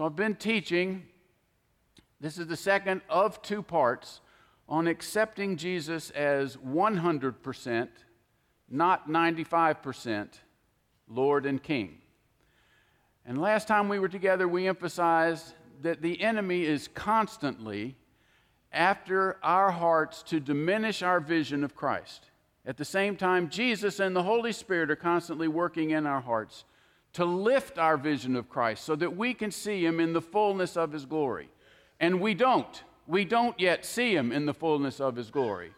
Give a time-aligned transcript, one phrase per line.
[0.00, 1.02] So I've been teaching,
[2.22, 4.22] this is the second of two parts,
[4.66, 7.88] on accepting Jesus as 100%,
[8.70, 10.28] not 95%,
[11.06, 11.98] Lord and King.
[13.26, 15.52] And last time we were together, we emphasized
[15.82, 17.94] that the enemy is constantly
[18.72, 22.30] after our hearts to diminish our vision of Christ.
[22.64, 26.64] At the same time, Jesus and the Holy Spirit are constantly working in our hearts
[27.14, 30.76] to lift our vision of Christ so that we can see Him in the fullness
[30.76, 31.48] of His glory.
[31.98, 32.82] And we don't.
[33.06, 35.72] We don't yet see Him in the fullness of His glory.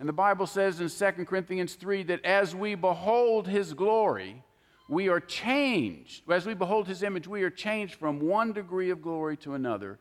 [0.00, 4.42] And the Bible says in 2 Corinthians 3 that as we behold His glory,
[4.88, 6.22] we are changed.
[6.30, 9.98] As we behold His image, we are changed from one degree of glory to another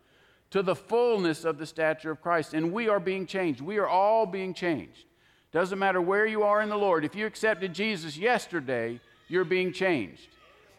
[0.52, 2.54] to the fullness of the stature of Christ.
[2.54, 3.62] And we are being changed.
[3.62, 5.05] We are all being changed.
[5.52, 7.04] Doesn't matter where you are in the Lord.
[7.04, 10.27] If you accepted Jesus yesterday, you're being changed.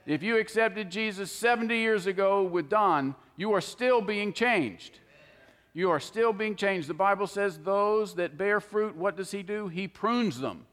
[0.09, 5.01] If you accepted Jesus 70 years ago with Don, you are still being changed.
[5.75, 6.89] You are still being changed.
[6.89, 9.69] The Bible says those that bear fruit, what does he do?
[9.69, 10.65] He prunes them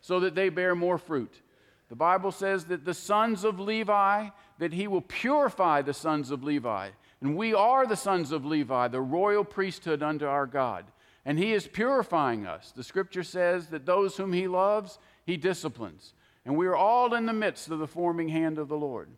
[0.00, 1.42] so that they bear more fruit.
[1.88, 4.28] The Bible says that the sons of Levi,
[4.58, 6.90] that he will purify the sons of Levi.
[7.20, 10.84] And we are the sons of Levi, the royal priesthood unto our God.
[11.24, 12.70] And he is purifying us.
[12.70, 16.14] The scripture says that those whom he loves, he disciplines.
[16.44, 19.08] And we are all in the midst of the forming hand of the Lord.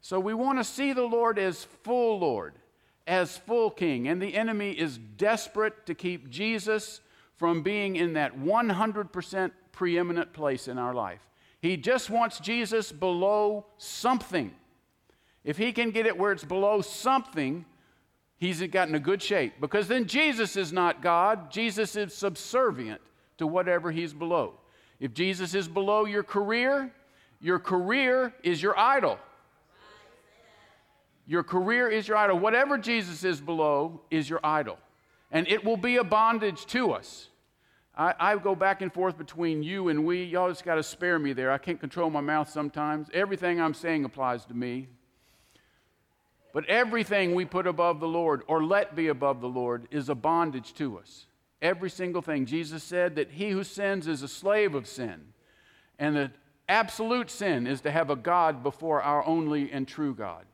[0.00, 2.54] So we want to see the Lord as full Lord,
[3.06, 4.06] as full King.
[4.08, 7.00] And the enemy is desperate to keep Jesus
[7.36, 11.28] from being in that 100% preeminent place in our life.
[11.60, 14.52] He just wants Jesus below something.
[15.44, 17.64] If he can get it where it's below something,
[18.36, 19.54] he's gotten a good shape.
[19.60, 23.00] Because then Jesus is not God, Jesus is subservient
[23.38, 24.54] to whatever he's below.
[25.00, 26.92] If Jesus is below your career,
[27.40, 29.18] your career is your idol.
[31.26, 32.38] Your career is your idol.
[32.38, 34.78] Whatever Jesus is below is your idol.
[35.30, 37.28] And it will be a bondage to us.
[37.96, 40.24] I, I go back and forth between you and we.
[40.24, 41.50] Y'all just got to spare me there.
[41.50, 43.08] I can't control my mouth sometimes.
[43.12, 44.88] Everything I'm saying applies to me.
[46.54, 50.14] But everything we put above the Lord or let be above the Lord is a
[50.14, 51.26] bondage to us.
[51.60, 52.46] Every single thing.
[52.46, 55.32] Jesus said that he who sins is a slave of sin.
[55.98, 56.30] And the
[56.68, 60.44] absolute sin is to have a God before our only and true God.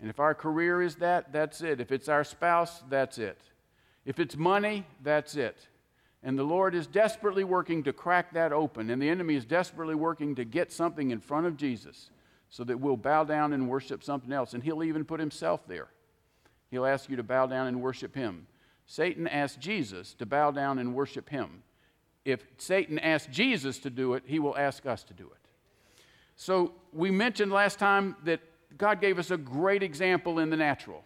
[0.00, 1.80] And if our career is that, that's it.
[1.80, 3.38] If it's our spouse, that's it.
[4.04, 5.68] If it's money, that's it.
[6.22, 8.90] And the Lord is desperately working to crack that open.
[8.90, 12.10] And the enemy is desperately working to get something in front of Jesus
[12.48, 14.54] so that we'll bow down and worship something else.
[14.54, 15.88] And he'll even put himself there.
[16.70, 18.46] He'll ask you to bow down and worship him.
[18.86, 21.62] Satan asked Jesus to bow down and worship him.
[22.24, 25.44] If Satan asked Jesus to do it, he will ask us to do it.
[26.36, 28.40] So we mentioned last time that
[28.76, 31.04] God gave us a great example in the natural.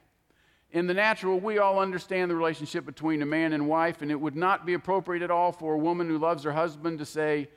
[0.70, 4.20] In the natural, we all understand the relationship between a man and wife, and it
[4.20, 7.48] would not be appropriate at all for a woman who loves her husband to say,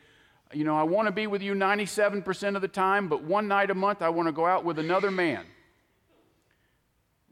[0.53, 3.69] You know, I want to be with you 97% of the time, but one night
[3.69, 5.45] a month I want to go out with another man.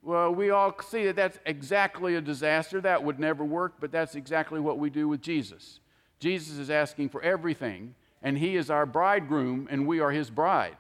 [0.01, 2.79] Well, we all see that that's exactly a disaster.
[2.79, 5.81] That would never work, but that's exactly what we do with Jesus.
[6.19, 10.77] Jesus is asking for everything, and He is our bridegroom, and we are His bride.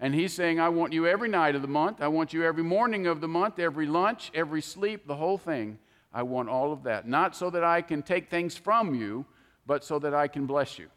[0.00, 2.00] And He's saying, I want you every night of the month.
[2.00, 5.78] I want you every morning of the month, every lunch, every sleep, the whole thing.
[6.12, 7.06] I want all of that.
[7.08, 9.26] Not so that I can take things from you,
[9.66, 10.88] but so that I can bless you.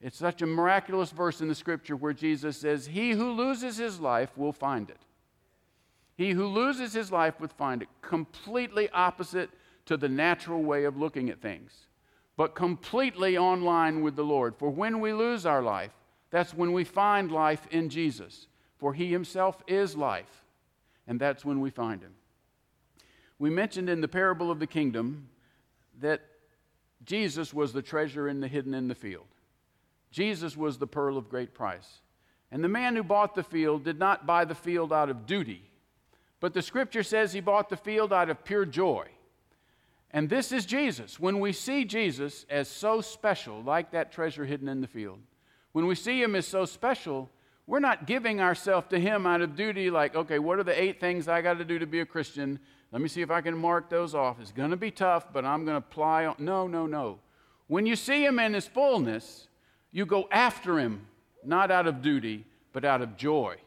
[0.00, 4.00] It's such a miraculous verse in the scripture where Jesus says, He who loses his
[4.00, 4.98] life will find it.
[6.22, 9.50] He who loses his life would find it completely opposite
[9.86, 11.88] to the natural way of looking at things,
[12.36, 14.54] but completely on line with the Lord.
[14.56, 15.90] For when we lose our life,
[16.30, 18.46] that's when we find life in Jesus.
[18.78, 20.44] For he himself is life,
[21.08, 22.14] and that's when we find him.
[23.40, 25.28] We mentioned in the parable of the kingdom
[25.98, 26.20] that
[27.04, 29.26] Jesus was the treasure in the hidden in the field.
[30.12, 32.00] Jesus was the pearl of great price.
[32.52, 35.64] And the man who bought the field did not buy the field out of duty
[36.42, 39.06] but the scripture says he bought the field out of pure joy.
[40.10, 41.20] And this is Jesus.
[41.20, 45.20] When we see Jesus as so special, like that treasure hidden in the field,
[45.70, 47.30] when we see him as so special,
[47.68, 50.98] we're not giving ourselves to him out of duty, like, okay, what are the eight
[50.98, 52.58] things I got to do to be a Christian?
[52.90, 54.40] Let me see if I can mark those off.
[54.40, 56.26] It's going to be tough, but I'm going to apply.
[56.26, 56.34] On.
[56.40, 57.20] No, no, no.
[57.68, 59.46] When you see him in his fullness,
[59.92, 61.06] you go after him,
[61.44, 63.58] not out of duty, but out of joy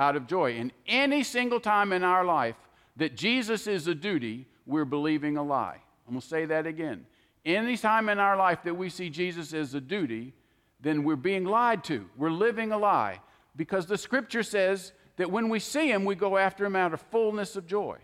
[0.00, 0.56] out of joy.
[0.56, 2.56] And any single time in our life
[2.96, 5.78] that Jesus is a duty, we're believing a lie.
[6.08, 7.06] I'm going to say that again.
[7.44, 10.32] Any time in our life that we see Jesus as a duty,
[10.80, 12.06] then we're being lied to.
[12.16, 13.20] We're living a lie
[13.56, 17.00] because the scripture says that when we see him, we go after him out of
[17.02, 17.98] fullness of joy.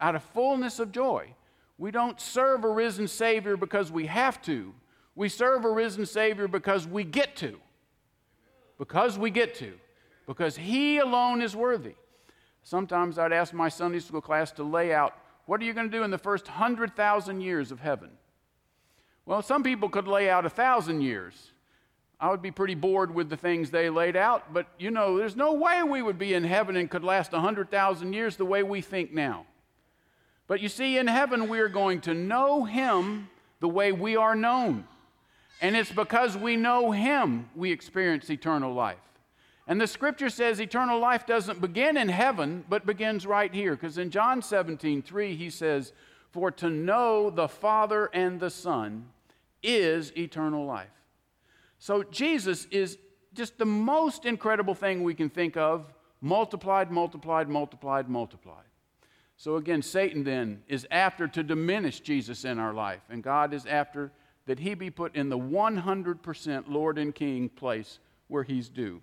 [0.00, 1.34] Out of fullness of joy.
[1.78, 4.74] We don't serve a risen Savior because we have to.
[5.14, 7.58] We serve a risen Savior because we get to.
[8.78, 9.74] Because we get to.
[10.30, 11.94] Because He alone is worthy.
[12.62, 15.12] Sometimes I'd ask my Sunday school class to lay out
[15.46, 18.10] what are you going to do in the first 100,000 years of heaven?
[19.26, 21.50] Well, some people could lay out a thousand years.
[22.20, 25.34] I would be pretty bored with the things they laid out, but you know, there's
[25.34, 28.80] no way we would be in heaven and could last 100,000 years the way we
[28.82, 29.46] think now.
[30.46, 33.28] But you see, in heaven, we are going to know Him
[33.58, 34.84] the way we are known.
[35.60, 38.98] And it's because we know Him we experience eternal life.
[39.70, 43.76] And the scripture says eternal life doesn't begin in heaven, but begins right here.
[43.76, 45.92] Because in John 17, 3, he says,
[46.32, 49.06] For to know the Father and the Son
[49.62, 50.90] is eternal life.
[51.78, 52.98] So Jesus is
[53.32, 58.64] just the most incredible thing we can think of multiplied, multiplied, multiplied, multiplied.
[59.36, 63.66] So again, Satan then is after to diminish Jesus in our life, and God is
[63.66, 64.10] after
[64.46, 69.00] that he be put in the 100% Lord and King place where he's due.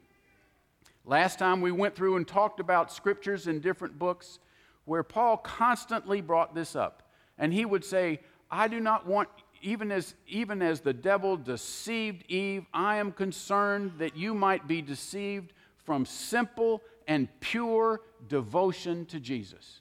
[1.08, 4.40] Last time we went through and talked about scriptures in different books
[4.84, 7.10] where Paul constantly brought this up.
[7.38, 8.20] And he would say,
[8.52, 9.30] I do not want,
[9.62, 14.82] even as, even as the devil deceived Eve, I am concerned that you might be
[14.82, 19.80] deceived from simple and pure devotion to Jesus.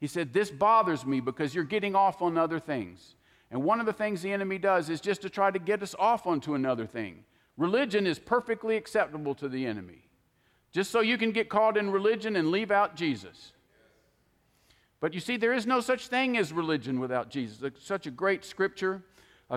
[0.00, 3.14] He said, This bothers me because you're getting off on other things.
[3.52, 5.94] And one of the things the enemy does is just to try to get us
[6.00, 7.24] off onto another thing.
[7.56, 10.07] Religion is perfectly acceptable to the enemy,
[10.72, 13.52] just so you can get caught in religion and leave out Jesus.
[15.00, 17.72] But you see, there is no such thing as religion without Jesus.
[17.78, 19.02] Such a great scripture.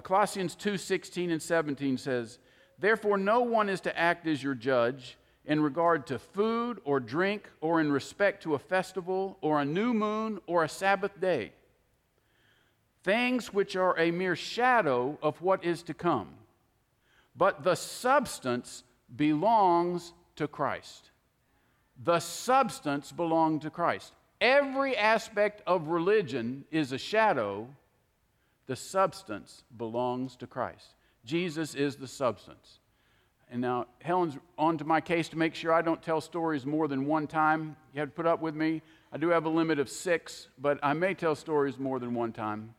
[0.03, 2.39] Colossians 2 16 and 17 says,
[2.79, 7.49] Therefore, no one is to act as your judge in regard to food or drink
[7.59, 11.51] or in respect to a festival or a new moon or a Sabbath day.
[13.03, 16.29] Things which are a mere shadow of what is to come.
[17.35, 18.83] But the substance
[19.15, 21.11] belongs to Christ.
[22.03, 24.13] The substance belongs to Christ.
[24.41, 27.67] Every aspect of religion is a shadow.
[28.65, 30.95] The substance belongs to Christ.
[31.25, 32.79] Jesus is the substance.
[33.51, 36.87] And now Helen's on to my case to make sure I don't tell stories more
[36.87, 37.75] than one time.
[37.93, 38.81] You have to put up with me.
[39.11, 42.33] I do have a limit of six, but I may tell stories more than one
[42.33, 42.73] time.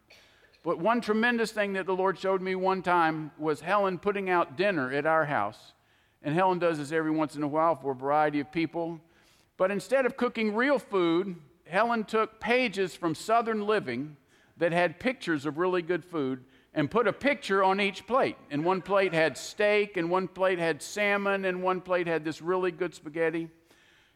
[0.64, 4.56] But one tremendous thing that the Lord showed me one time was Helen putting out
[4.56, 5.74] dinner at our house.
[6.22, 9.00] And Helen does this every once in a while for a variety of people.
[9.56, 11.36] But instead of cooking real food,
[11.66, 14.16] Helen took pages from Southern Living
[14.56, 18.36] that had pictures of really good food and put a picture on each plate.
[18.50, 22.40] And one plate had steak, and one plate had salmon, and one plate had this
[22.40, 23.48] really good spaghetti.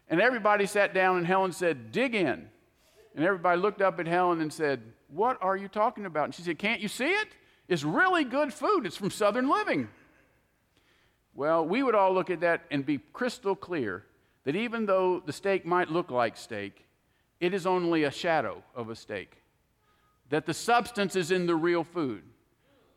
[0.09, 2.49] And everybody sat down, and Helen said, Dig in.
[3.14, 6.25] And everybody looked up at Helen and said, What are you talking about?
[6.26, 7.29] And she said, Can't you see it?
[7.69, 8.87] It's really good food.
[8.87, 9.88] It's from Southern Living.
[11.37, 14.05] Well, we would all look at that and be crystal clear
[14.44, 16.87] that even though the steak might look like steak,
[17.41, 19.43] it is only a shadow of a steak.
[20.31, 22.23] That the substance is in the real food.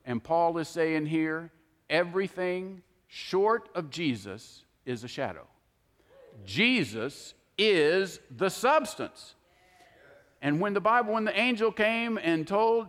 [0.05, 1.51] And Paul is saying here
[1.89, 5.45] everything short of Jesus is a shadow.
[6.45, 9.35] Jesus is the substance.
[10.41, 12.87] And when the Bible, when the angel came and told,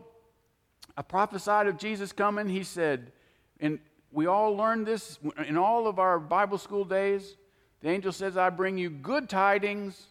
[0.96, 3.10] I prophesied of Jesus coming, he said,
[3.58, 3.80] and
[4.12, 7.36] we all learned this in all of our Bible school days.
[7.80, 10.06] The angel says, I bring you good tidings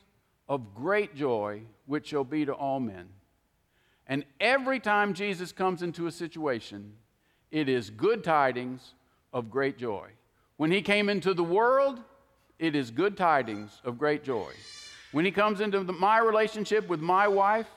[0.48, 3.10] of great joy, which shall be to all men.
[4.08, 6.94] And every time Jesus comes into a situation,
[7.52, 8.94] it is good tidings
[9.32, 10.10] of great joy.
[10.58, 12.00] When he came into the world,
[12.58, 14.52] it is good tidings of great joy.
[15.12, 17.68] When he comes into the, my relationship with my wife,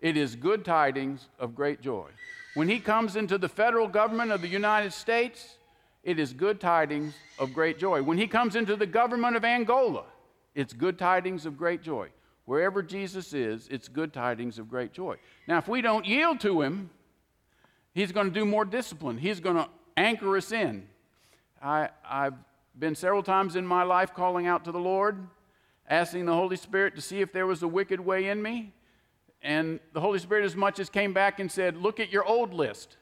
[0.00, 2.08] it is good tidings of great joy.
[2.54, 5.55] When he comes into the federal government of the United States,
[6.06, 8.00] it is good tidings of great joy.
[8.00, 10.04] When he comes into the government of Angola,
[10.54, 12.10] it's good tidings of great joy.
[12.44, 15.16] Wherever Jesus is, it's good tidings of great joy.
[15.48, 16.90] Now, if we don't yield to him,
[17.92, 19.18] he's going to do more discipline.
[19.18, 20.86] He's going to anchor us in.
[21.60, 22.34] I, I've
[22.78, 25.26] been several times in my life calling out to the Lord,
[25.90, 28.72] asking the Holy Spirit to see if there was a wicked way in me.
[29.42, 32.54] And the Holy Spirit, as much as came back and said, Look at your old
[32.54, 32.96] list.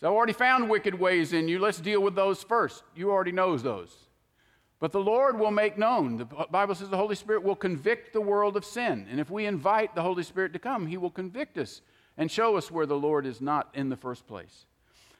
[0.00, 1.58] So I already found wicked ways in you.
[1.58, 2.84] Let's deal with those first.
[2.96, 3.94] You already knows those.
[4.78, 6.16] But the Lord will make known.
[6.16, 9.06] The Bible says the Holy Spirit will convict the world of sin.
[9.10, 11.82] And if we invite the Holy Spirit to come, He will convict us
[12.16, 14.64] and show us where the Lord is not in the first place.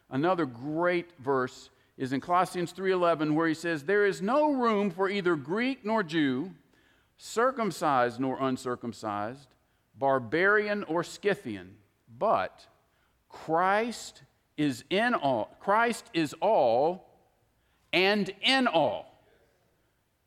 [0.08, 1.68] Another great verse
[1.98, 6.02] is in Colossians 3:11 where he says there is no room for either Greek nor
[6.02, 6.52] Jew,
[7.18, 9.48] circumcised nor uncircumcised,
[9.94, 11.76] barbarian or Scythian,
[12.18, 12.66] but
[13.28, 14.22] Christ
[14.60, 15.56] is in all.
[15.58, 17.08] Christ is all
[17.94, 19.06] and in all.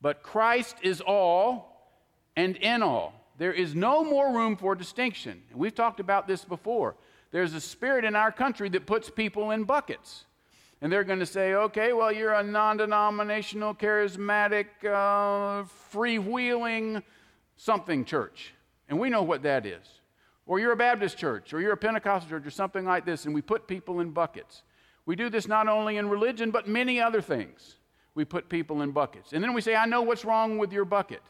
[0.01, 1.91] But Christ is all
[2.35, 3.13] and in all.
[3.37, 5.43] There is no more room for distinction.
[5.53, 6.95] We've talked about this before.
[7.29, 10.25] There's a spirit in our country that puts people in buckets.
[10.81, 17.03] And they're going to say, okay, well, you're a non denominational, charismatic, uh, freewheeling
[17.55, 18.55] something church.
[18.89, 19.85] And we know what that is.
[20.45, 23.33] Or you're a Baptist church, or you're a Pentecostal church, or something like this, and
[23.33, 24.63] we put people in buckets.
[25.05, 27.75] We do this not only in religion, but many other things.
[28.15, 29.33] We put people in buckets.
[29.33, 31.21] And then we say, I know what's wrong with your bucket.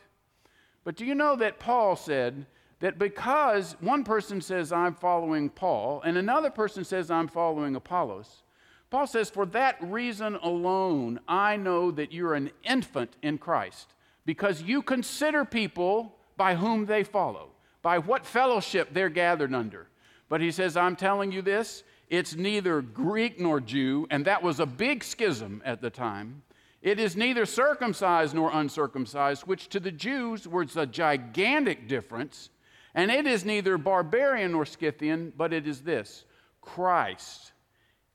[0.83, 2.45] But do you know that Paul said
[2.79, 8.43] that because one person says, I'm following Paul, and another person says, I'm following Apollos,
[8.89, 13.93] Paul says, For that reason alone, I know that you're an infant in Christ,
[14.25, 17.52] because you consider people by whom they follow,
[17.83, 19.87] by what fellowship they're gathered under.
[20.29, 24.59] But he says, I'm telling you this, it's neither Greek nor Jew, and that was
[24.59, 26.41] a big schism at the time.
[26.81, 32.49] It is neither circumcised nor uncircumcised, which to the Jews was a gigantic difference.
[32.95, 36.25] And it is neither barbarian nor Scythian, but it is this
[36.61, 37.51] Christ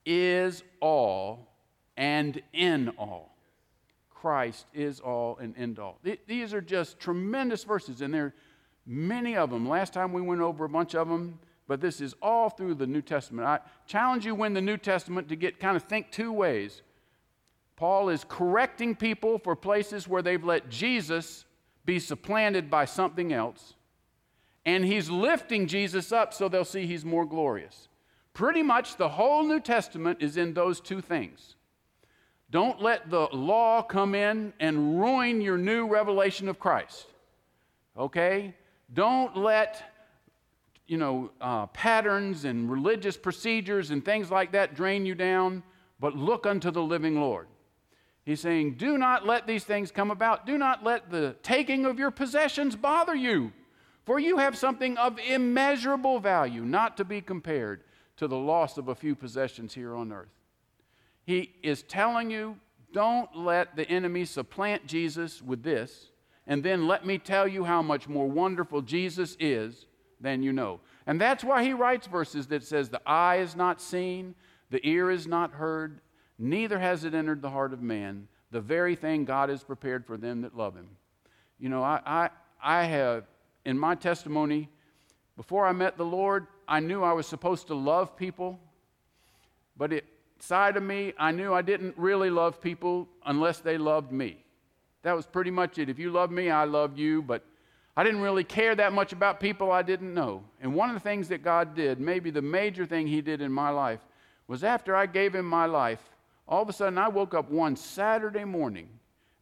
[0.04, 1.52] is all
[1.96, 3.36] and in all.
[4.10, 5.98] Christ is all and end all.
[6.26, 8.34] These are just tremendous verses, and there are
[8.88, 9.68] many of them.
[9.68, 12.86] Last time we went over a bunch of them, but this is all through the
[12.86, 13.46] New Testament.
[13.46, 16.82] I challenge you in the New Testament to get kind of think two ways.
[17.76, 21.44] Paul is correcting people for places where they've let Jesus
[21.84, 23.74] be supplanted by something else,
[24.64, 27.88] and he's lifting Jesus up so they'll see he's more glorious.
[28.34, 31.56] Pretty much the whole New Testament is in those two things.
[32.50, 37.06] Don't let the law come in and ruin your new revelation of Christ.
[37.96, 38.54] Okay?
[38.92, 39.82] Don't let,
[40.86, 45.62] you know, uh, patterns and religious procedures and things like that drain you down,
[46.00, 47.48] but look unto the living Lord.
[48.24, 50.46] He's saying, Do not let these things come about.
[50.46, 53.52] Do not let the taking of your possessions bother you,
[54.04, 57.84] for you have something of immeasurable value, not to be compared
[58.16, 60.28] to the loss of a few possessions here on earth.
[61.24, 62.56] He is telling you
[62.92, 66.08] don't let the enemy supplant Jesus with this,
[66.48, 69.86] and then let me tell you how much more wonderful Jesus is
[70.18, 70.80] than you know.
[71.06, 74.34] And that's why he writes verses that says the eye is not seen,
[74.70, 76.00] the ear is not heard,
[76.38, 80.16] neither has it entered the heart of man, the very thing God has prepared for
[80.16, 80.88] them that love him.
[81.58, 82.30] You know, I, I,
[82.62, 83.24] I have,
[83.66, 84.70] in my testimony,
[85.36, 88.58] before I met the Lord, I knew I was supposed to love people,
[89.76, 89.92] but
[90.36, 94.44] inside of me, I knew I didn't really love people unless they loved me.
[95.02, 95.88] That was pretty much it.
[95.88, 97.44] If you love me, I love you, but
[97.96, 100.44] I didn't really care that much about people I didn't know.
[100.60, 103.52] And one of the things that God did, maybe the major thing He did in
[103.52, 104.00] my life,
[104.46, 106.00] was after I gave Him my life,
[106.46, 108.88] all of a sudden I woke up one Saturday morning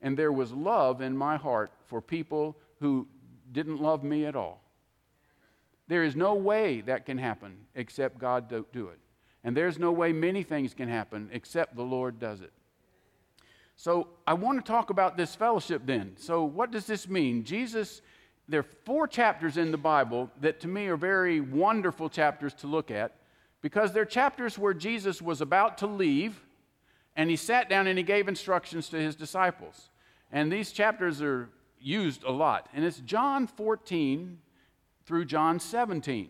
[0.02, 3.06] and there was love in my heart for people who
[3.52, 4.62] didn't love me at all.
[5.88, 8.98] There is no way that can happen except God do, do it.
[9.44, 12.52] And there's no way many things can happen except the Lord does it.
[13.76, 16.14] So I want to talk about this fellowship then.
[16.16, 17.44] So, what does this mean?
[17.44, 18.00] Jesus,
[18.48, 22.66] there are four chapters in the Bible that to me are very wonderful chapters to
[22.66, 23.16] look at
[23.60, 26.42] because they're chapters where Jesus was about to leave
[27.16, 29.90] and he sat down and he gave instructions to his disciples.
[30.32, 32.68] And these chapters are used a lot.
[32.74, 34.38] And it's John 14,
[35.06, 36.28] through John 17.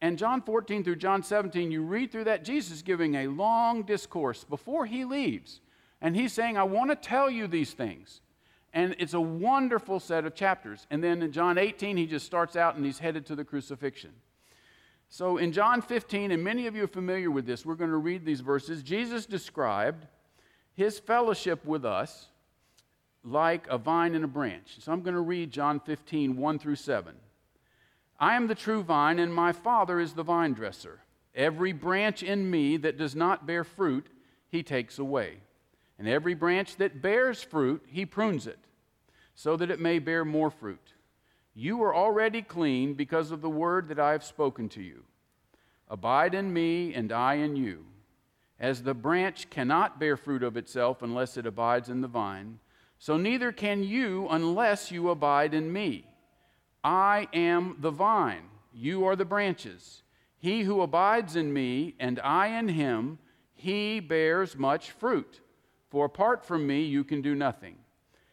[0.00, 4.44] And John 14 through John 17, you read through that, Jesus giving a long discourse
[4.44, 5.60] before he leaves.
[6.04, 8.20] And he's saying, I want to tell you these things.
[8.74, 10.86] And it's a wonderful set of chapters.
[10.90, 14.10] And then in John 18, he just starts out and he's headed to the crucifixion.
[15.08, 17.96] So in John 15, and many of you are familiar with this, we're going to
[17.96, 18.82] read these verses.
[18.82, 20.06] Jesus described
[20.74, 22.26] his fellowship with us
[23.24, 24.76] like a vine and a branch.
[24.80, 27.14] So I'm going to read John 15, 1 through 7.
[28.20, 31.00] I am the true vine, and my Father is the vine dresser.
[31.34, 34.08] Every branch in me that does not bear fruit,
[34.50, 35.38] he takes away.
[36.04, 38.58] And every branch that bears fruit, he prunes it,
[39.34, 40.92] so that it may bear more fruit.
[41.54, 45.04] You are already clean because of the word that I have spoken to you.
[45.88, 47.86] Abide in me, and I in you.
[48.60, 52.58] As the branch cannot bear fruit of itself unless it abides in the vine,
[52.98, 56.04] so neither can you unless you abide in me.
[56.84, 60.02] I am the vine, you are the branches.
[60.36, 63.20] He who abides in me and I in him,
[63.54, 65.40] he bears much fruit.
[65.94, 67.76] For apart from me you can do nothing.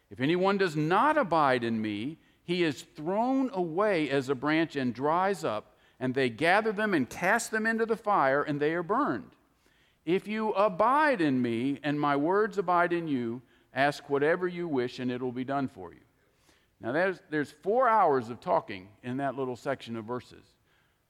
[0.10, 4.96] If anyone does not abide in me, he is thrown away as a branch and
[4.96, 8.82] dries up, and they gather them and cast them into the fire, and they are
[8.82, 9.30] burned.
[10.08, 13.44] If you abide in me, and my words abide in you,
[13.76, 16.02] ask whatever you wish, and it will be done for you.
[16.80, 20.46] Now, there's, there's four hours of talking in that little section of verses.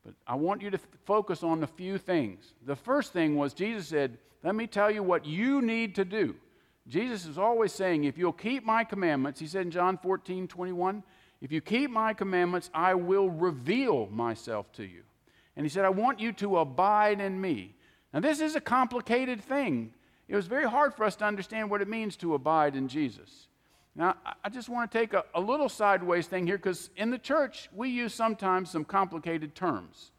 [0.03, 2.55] But I want you to focus on a few things.
[2.65, 6.35] The first thing was Jesus said, Let me tell you what you need to do.
[6.87, 11.03] Jesus is always saying, If you'll keep my commandments, he said in John 14, 21,
[11.41, 15.03] if you keep my commandments, I will reveal myself to you.
[15.55, 17.75] And he said, I want you to abide in me.
[18.13, 19.93] Now, this is a complicated thing.
[20.27, 23.47] It was very hard for us to understand what it means to abide in Jesus.
[23.95, 27.17] Now, I just want to take a, a little sideways thing here because in the
[27.17, 30.11] church, we use sometimes some complicated terms.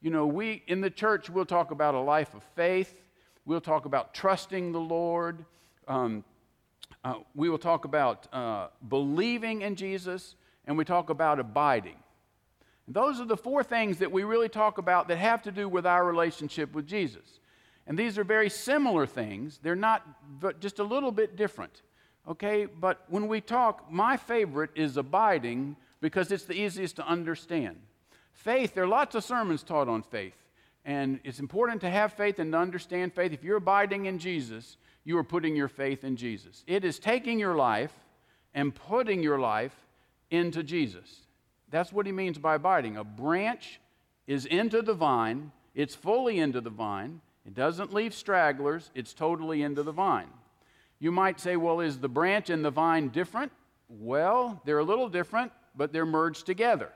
[0.00, 3.00] You know, we in the church, we'll talk about a life of faith,
[3.44, 5.44] we'll talk about trusting the Lord,
[5.88, 6.24] um,
[7.04, 10.34] uh, we will talk about uh, believing in Jesus,
[10.66, 11.96] and we talk about abiding.
[12.86, 15.86] Those are the four things that we really talk about that have to do with
[15.86, 17.40] our relationship with Jesus.
[17.86, 20.06] And these are very similar things, they're not,
[20.60, 21.82] just a little bit different.
[22.28, 27.76] Okay, but when we talk, my favorite is abiding because it's the easiest to understand.
[28.32, 30.36] Faith, there are lots of sermons taught on faith,
[30.84, 33.32] and it's important to have faith and to understand faith.
[33.32, 36.64] If you're abiding in Jesus, you are putting your faith in Jesus.
[36.66, 37.92] It is taking your life
[38.54, 39.74] and putting your life
[40.30, 41.22] into Jesus.
[41.70, 42.96] That's what he means by abiding.
[42.96, 43.80] A branch
[44.26, 49.62] is into the vine, it's fully into the vine, it doesn't leave stragglers, it's totally
[49.62, 50.28] into the vine.
[50.98, 53.52] You might say, well, is the branch and the vine different?
[53.88, 56.90] Well, they're a little different, but they're merged together.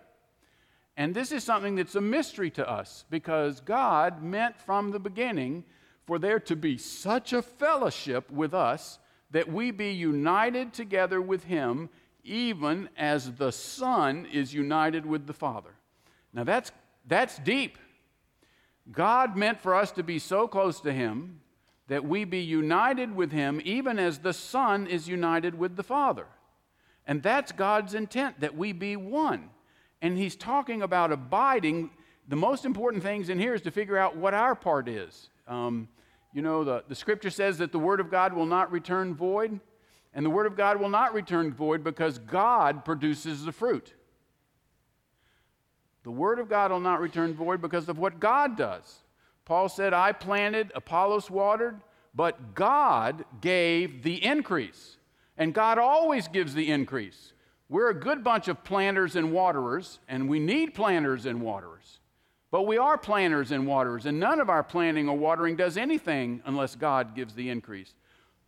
[0.96, 5.64] And this is something that's a mystery to us because God meant from the beginning
[6.06, 8.98] for there to be such a fellowship with us
[9.30, 11.88] that we be united together with Him,
[12.22, 15.74] even as the Son is united with the Father.
[16.32, 16.70] Now that's,
[17.06, 17.78] that's deep.
[18.92, 21.40] God meant for us to be so close to Him
[21.88, 26.26] that we be united with him even as the Son is united with the Father.
[27.06, 29.50] And that's God's intent, that we be one.
[30.04, 31.88] And he's talking about abiding.
[32.28, 35.30] The most important things in here is to figure out what our part is.
[35.48, 35.88] Um,
[36.34, 39.58] you know, the, the scripture says that the Word of God will not return void,
[40.12, 43.94] and the Word of God will not return void because God produces the fruit.
[46.02, 48.98] The Word of God will not return void because of what God does.
[49.46, 51.80] Paul said, I planted, Apollos watered,
[52.14, 54.98] but God gave the increase.
[55.38, 57.32] And God always gives the increase.
[57.68, 62.00] We're a good bunch of planters and waterers, and we need planters and waterers.
[62.50, 66.42] But we are planters and waterers, and none of our planting or watering does anything
[66.44, 67.94] unless God gives the increase.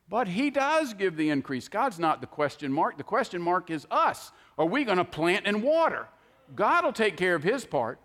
[0.08, 1.68] But He does give the increase.
[1.68, 2.98] God's not the question mark.
[2.98, 4.30] The question mark is us.
[4.58, 6.06] Are we going to plant and water?
[6.54, 7.98] God will take care of His part.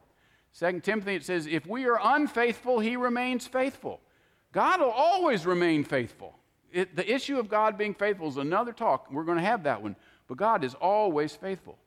[0.53, 4.01] Second Timothy, it says, if we are unfaithful, he remains faithful.
[4.51, 6.35] God will always remain faithful.
[6.73, 9.11] It, the issue of God being faithful is another talk.
[9.11, 9.95] We're going to have that one.
[10.31, 11.77] But God is always faithful.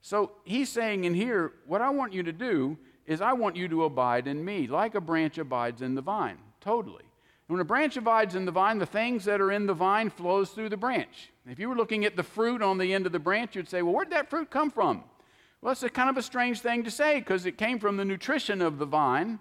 [0.00, 3.68] So he's saying in here, what I want you to do is I want you
[3.68, 6.38] to abide in me, like a branch abides in the vine.
[6.62, 7.04] Totally.
[7.04, 10.08] And when a branch abides in the vine, the things that are in the vine
[10.08, 11.28] flows through the branch.
[11.46, 13.82] If you were looking at the fruit on the end of the branch, you'd say,
[13.82, 15.04] well, where'd that fruit come from?
[15.60, 18.06] Well, it's a kind of a strange thing to say because it came from the
[18.06, 19.40] nutrition of the vine,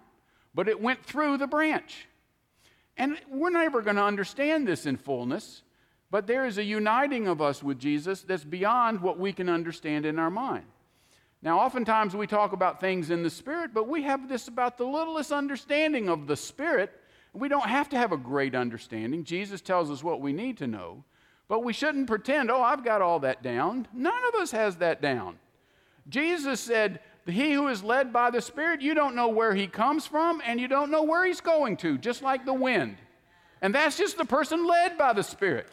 [0.53, 2.09] but it went through the branch.
[2.97, 5.61] And we're never going to understand this in fullness,
[6.11, 10.05] but there is a uniting of us with Jesus that's beyond what we can understand
[10.05, 10.65] in our mind.
[11.41, 14.85] Now, oftentimes we talk about things in the Spirit, but we have this about the
[14.85, 16.91] littlest understanding of the Spirit.
[17.33, 19.23] We don't have to have a great understanding.
[19.23, 21.03] Jesus tells us what we need to know,
[21.47, 23.87] but we shouldn't pretend, oh, I've got all that down.
[23.93, 25.37] None of us has that down.
[26.09, 30.05] Jesus said, He who is led by the Spirit, you don't know where he comes
[30.05, 32.97] from and you don't know where he's going to, just like the wind.
[33.61, 35.69] And that's just the person led by the Spirit.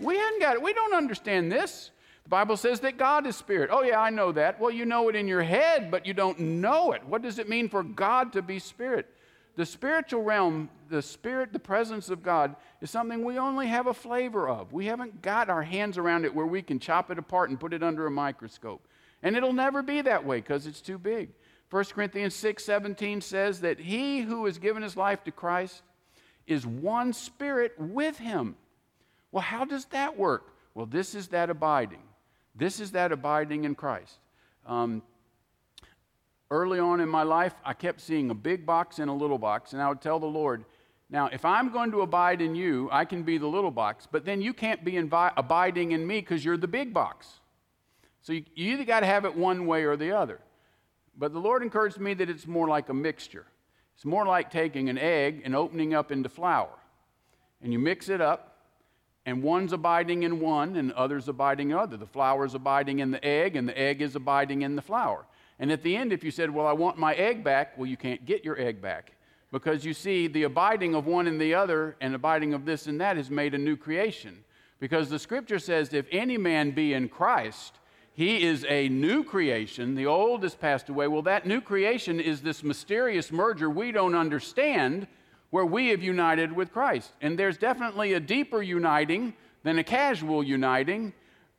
[0.00, 0.62] We haven't got it.
[0.62, 1.90] We don't understand this.
[2.24, 3.70] The Bible says that God is Spirit.
[3.72, 4.60] Oh, yeah, I know that.
[4.60, 7.04] Well, you know it in your head, but you don't know it.
[7.04, 9.08] What does it mean for God to be Spirit?
[9.56, 13.94] The spiritual realm, the Spirit, the presence of God, is something we only have a
[13.94, 14.72] flavor of.
[14.72, 17.74] We haven't got our hands around it where we can chop it apart and put
[17.74, 18.86] it under a microscope.
[19.22, 21.30] And it'll never be that way because it's too big.
[21.70, 25.82] 1 Corinthians 6 17 says that he who has given his life to Christ
[26.46, 28.56] is one spirit with him.
[29.32, 30.54] Well, how does that work?
[30.74, 32.02] Well, this is that abiding.
[32.54, 34.18] This is that abiding in Christ.
[34.66, 35.02] Um,
[36.50, 39.72] early on in my life, I kept seeing a big box and a little box,
[39.72, 40.64] and I would tell the Lord,
[41.08, 44.24] Now, if I'm going to abide in you, I can be the little box, but
[44.24, 47.40] then you can't be invi- abiding in me because you're the big box.
[48.22, 50.40] So you, you either got to have it one way or the other.
[51.16, 53.46] But the Lord encouraged me that it's more like a mixture.
[53.96, 56.70] It's more like taking an egg and opening up into flour.
[57.62, 58.49] And you mix it up,
[59.30, 61.96] and one's abiding in one, and others abiding in other.
[61.96, 65.24] The flour is abiding in the egg, and the egg is abiding in the flour.
[65.58, 67.96] And at the end, if you said, Well, I want my egg back, well, you
[67.96, 69.12] can't get your egg back.
[69.52, 73.00] Because you see, the abiding of one and the other and abiding of this and
[73.00, 74.44] that has made a new creation.
[74.78, 77.74] Because the scripture says, If any man be in Christ,
[78.14, 79.94] he is a new creation.
[79.94, 81.08] The old has passed away.
[81.08, 85.06] Well, that new creation is this mysterious merger we don't understand
[85.50, 87.12] where we have united with Christ.
[87.20, 91.12] And there's definitely a deeper uniting than a casual uniting,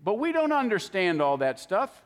[0.04, 2.04] but we don't understand all that stuff.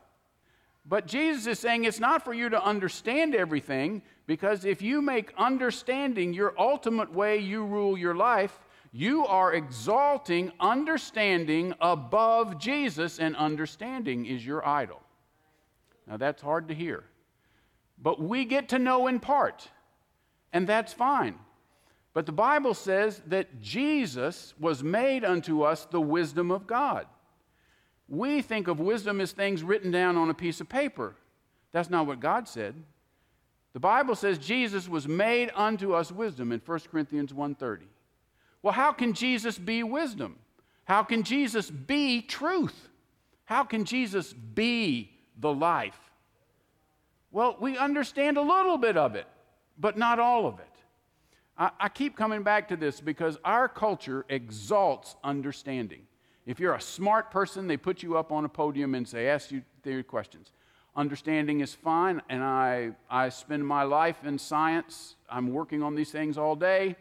[0.84, 5.32] But Jesus is saying it's not for you to understand everything, because if you make
[5.36, 8.58] understanding your ultimate way you rule your life,
[8.92, 15.00] you are exalting understanding above Jesus, and understanding is your idol.
[16.06, 17.04] Now, that's hard to hear.
[18.00, 19.68] But we get to know in part,
[20.52, 21.38] and that's fine.
[22.16, 27.04] But the Bible says that Jesus was made unto us the wisdom of God.
[28.08, 31.14] We think of wisdom as things written down on a piece of paper.
[31.72, 32.74] That's not what God said.
[33.74, 37.86] The Bible says Jesus was made unto us wisdom in 1 Corinthians 1:30.
[38.62, 40.38] Well, how can Jesus be wisdom?
[40.84, 42.88] How can Jesus be truth?
[43.44, 46.00] How can Jesus be the life?
[47.30, 49.26] Well, we understand a little bit of it,
[49.76, 50.75] but not all of it.
[51.58, 56.02] I, I keep coming back to this because our culture exalts understanding.
[56.44, 59.50] If you're a smart person, they put you up on a podium and say, ask
[59.50, 60.52] you their questions.
[60.94, 65.16] Understanding is fine, and I, I spend my life in science.
[65.28, 66.96] I'm working on these things all day.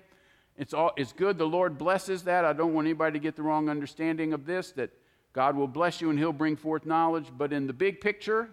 [0.57, 1.37] It's, all, it's good.
[1.37, 2.43] The Lord blesses that.
[2.43, 4.89] I don't want anybody to get the wrong understanding of this, that
[5.31, 7.27] God will bless you and He'll bring forth knowledge.
[7.37, 8.49] But in the big picture,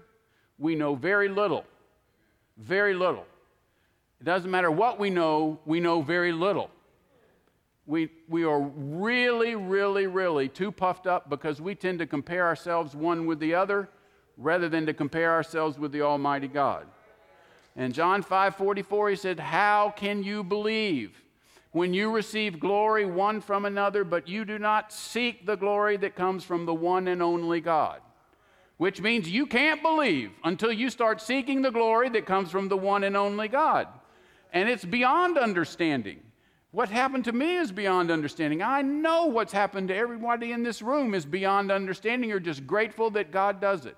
[0.58, 1.64] we know very little.
[2.58, 3.24] Very little.
[4.22, 6.70] It doesn't matter what we know, we know very little
[7.86, 12.94] we, we are really, really, really too puffed up because we tend to compare ourselves
[12.94, 13.88] one with the other
[14.36, 16.86] rather than to compare ourselves with the Almighty God.
[17.74, 21.22] And John 5 44, he said, How can you believe
[21.72, 26.14] when you receive glory one from another, but you do not seek the glory that
[26.14, 28.00] comes from the one and only God?
[28.76, 32.76] Which means you can't believe until you start seeking the glory that comes from the
[32.76, 33.88] one and only God.
[34.52, 36.20] And it's beyond understanding.
[36.72, 38.62] What happened to me is beyond understanding.
[38.62, 42.30] I know what's happened to everybody in this room is beyond understanding.
[42.30, 43.96] You're just grateful that God does it.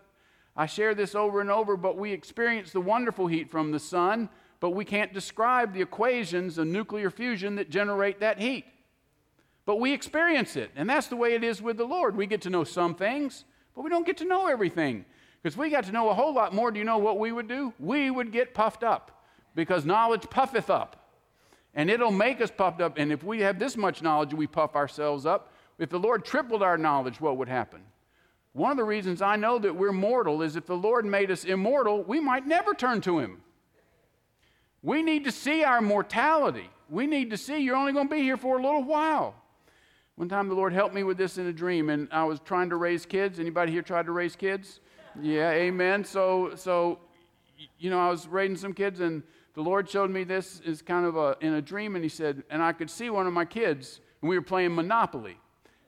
[0.56, 4.28] I share this over and over, but we experience the wonderful heat from the sun,
[4.60, 8.64] but we can't describe the equations of nuclear fusion that generate that heat.
[9.66, 12.16] But we experience it, and that's the way it is with the Lord.
[12.16, 15.04] We get to know some things, but we don't get to know everything.
[15.42, 16.70] Because we got to know a whole lot more.
[16.70, 17.72] Do you know what we would do?
[17.78, 19.13] We would get puffed up
[19.54, 21.04] because knowledge puffeth up
[21.74, 22.98] and it'll make us puffed up.
[22.98, 25.52] And if we have this much knowledge, we puff ourselves up.
[25.78, 27.80] If the Lord tripled our knowledge, what would happen?
[28.52, 31.44] One of the reasons I know that we're mortal is if the Lord made us
[31.44, 33.42] immortal, we might never turn to Him.
[34.82, 36.70] We need to see our mortality.
[36.88, 39.34] We need to see you're only going to be here for a little while.
[40.14, 42.70] One time the Lord helped me with this in a dream, and I was trying
[42.70, 43.40] to raise kids.
[43.40, 44.78] Anybody here tried to raise kids?
[45.20, 46.04] Yeah, amen.
[46.04, 47.00] So, so,
[47.78, 51.06] you know, I was raising some kids, and the Lord showed me this is kind
[51.06, 53.44] of a, in a dream, and He said, and I could see one of my
[53.44, 55.38] kids, and we were playing Monopoly.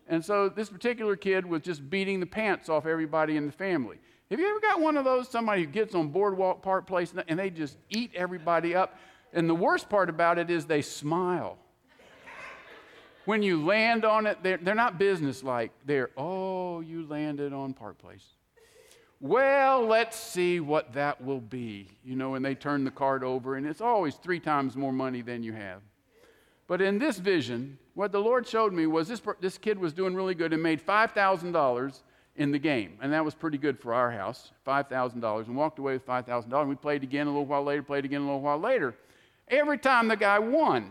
[0.09, 3.99] And so this particular kid was just beating the pants off everybody in the family.
[4.31, 7.39] Have you ever got one of those, somebody who gets on Boardwalk Park Place and
[7.39, 8.99] they just eat everybody up?
[9.33, 11.59] And the worst part about it is they smile.
[13.25, 15.73] when you land on it, they're, they're not businesslike.
[15.85, 18.36] They're, oh, you landed on Park Place.
[19.21, 21.89] Well, let's see what that will be.
[22.05, 25.23] You know, and they turn the card over, and it's always three times more money
[25.23, 25.81] than you have.
[26.67, 30.15] But in this vision, what the Lord showed me was this, this kid was doing
[30.15, 32.03] really good and made $5,000
[32.37, 32.99] in the game.
[33.01, 35.47] And that was pretty good for our house $5,000.
[35.47, 36.61] And walked away with $5,000.
[36.61, 38.95] And we played again a little while later, played again a little while later.
[39.49, 40.91] Every time the guy won.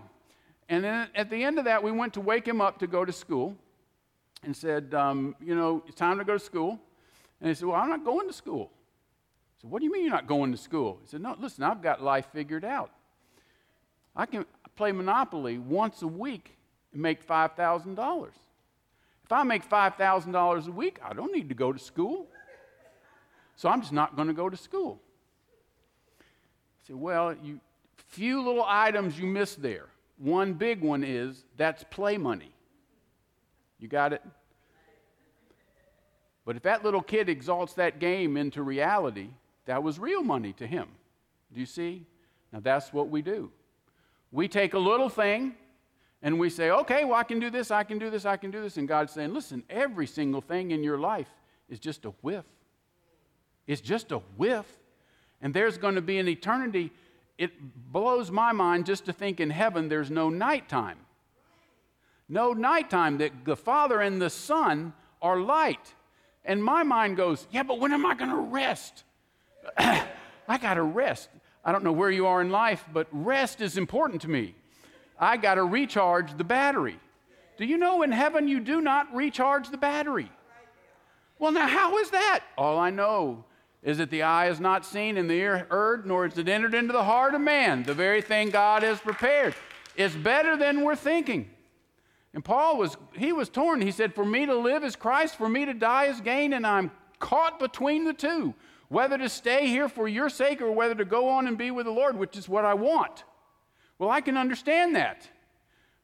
[0.69, 3.05] And then at the end of that, we went to wake him up to go
[3.05, 3.55] to school
[4.43, 6.79] and said, um, You know, it's time to go to school.
[7.39, 8.71] And he said, Well, I'm not going to school.
[8.71, 11.00] I said, What do you mean you're not going to school?
[11.02, 12.91] He said, No, listen, I've got life figured out.
[14.15, 14.45] I can
[14.76, 16.56] play Monopoly once a week
[16.93, 18.28] and make $5,000.
[19.24, 22.28] If I make $5,000 a week, I don't need to go to school.
[23.56, 25.00] So I'm just not going to go to school.
[26.19, 27.60] I said, Well, you
[28.15, 29.88] few little items you missed there.
[30.17, 32.54] one big one is that's play money.
[33.80, 34.21] You got it?
[36.45, 39.29] But if that little kid exalts that game into reality,
[39.65, 40.88] that was real money to him.
[41.51, 42.05] Do you see?
[42.53, 43.51] Now that's what we do.
[44.31, 45.55] We take a little thing
[46.21, 48.51] and we say, okay, well, I can do this, I can do this, I can
[48.51, 48.77] do this.
[48.77, 51.29] And God's saying, listen, every single thing in your life
[51.69, 52.45] is just a whiff.
[53.67, 54.65] It's just a whiff.
[55.41, 56.91] And there's going to be an eternity.
[57.38, 57.51] It
[57.91, 60.97] blows my mind just to think in heaven there's no nighttime.
[62.27, 65.93] No nighttime, that the Father and the Son are light.
[66.45, 69.03] And my mind goes, yeah, but when am I going to rest?
[69.77, 71.29] I got to rest.
[71.63, 74.53] I don't know where you are in life, but rest is important to me.
[75.19, 76.99] I got to recharge the battery.
[77.58, 80.31] Do you know in heaven you do not recharge the battery?
[81.39, 82.43] Well, now, how is that?
[82.58, 83.45] All I know
[83.81, 86.73] is that the eye is not seen and the ear heard, nor is it entered
[86.73, 89.55] into the heart of man, the very thing God has prepared.
[89.95, 91.49] It's better than we're thinking.
[92.36, 93.82] And Paul was, he was torn.
[93.82, 96.67] He said, For me to live is Christ, for me to die is gain, and
[96.67, 98.54] I'm caught between the two,
[98.89, 101.86] whether to stay here for your sake or whether to go on and be with
[101.86, 103.24] the Lord, which is what I want.
[103.98, 105.30] Well, I can understand that.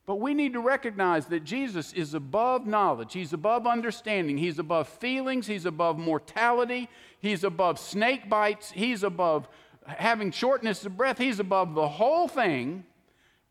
[0.05, 3.11] But we need to recognize that Jesus is above knowledge.
[3.11, 4.37] He's above understanding.
[4.37, 5.47] He's above feelings.
[5.47, 6.87] He's above mortality.
[7.19, 8.71] He's above snake bites.
[8.71, 9.49] He's above
[9.85, 11.17] having shortness of breath.
[11.17, 12.85] He's above the whole thing.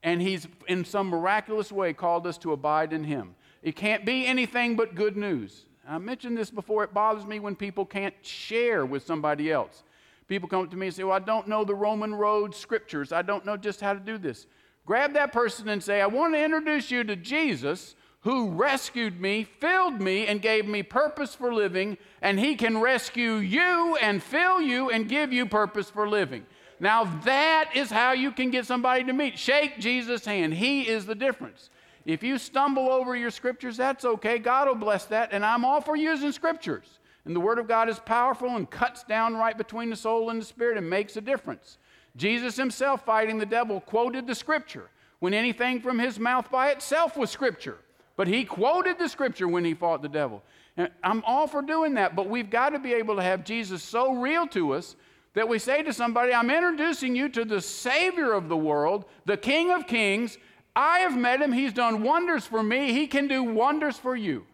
[0.02, 3.34] And He's, in some miraculous way, called us to abide in Him.
[3.62, 5.66] It can't be anything but good news.
[5.86, 6.84] I mentioned this before.
[6.84, 9.82] It bothers me when people can't share with somebody else.
[10.28, 13.12] People come to me and say, Well, I don't know the Roman road scriptures.
[13.12, 14.46] I don't know just how to do this.
[14.86, 19.44] Grab that person and say, I want to introduce you to Jesus who rescued me,
[19.44, 24.60] filled me, and gave me purpose for living, and he can rescue you and fill
[24.60, 26.44] you and give you purpose for living.
[26.80, 29.38] Now, that is how you can get somebody to meet.
[29.38, 30.54] Shake Jesus' hand.
[30.54, 31.68] He is the difference.
[32.06, 34.38] If you stumble over your scriptures, that's okay.
[34.38, 36.98] God will bless that, and I'm all for using scriptures.
[37.26, 40.40] And the Word of God is powerful and cuts down right between the soul and
[40.40, 41.76] the spirit and makes a difference.
[42.16, 44.88] Jesus himself, fighting the devil, quoted the scripture
[45.18, 47.76] when anything from his mouth by itself was scripture.
[48.16, 50.42] But he quoted the scripture when he fought the devil.
[50.76, 53.82] And I'm all for doing that, but we've got to be able to have Jesus
[53.82, 54.96] so real to us
[55.34, 59.36] that we say to somebody, I'm introducing you to the Savior of the world, the
[59.36, 60.38] King of Kings.
[60.74, 61.52] I have met him.
[61.52, 62.92] He's done wonders for me.
[62.92, 64.46] He can do wonders for you.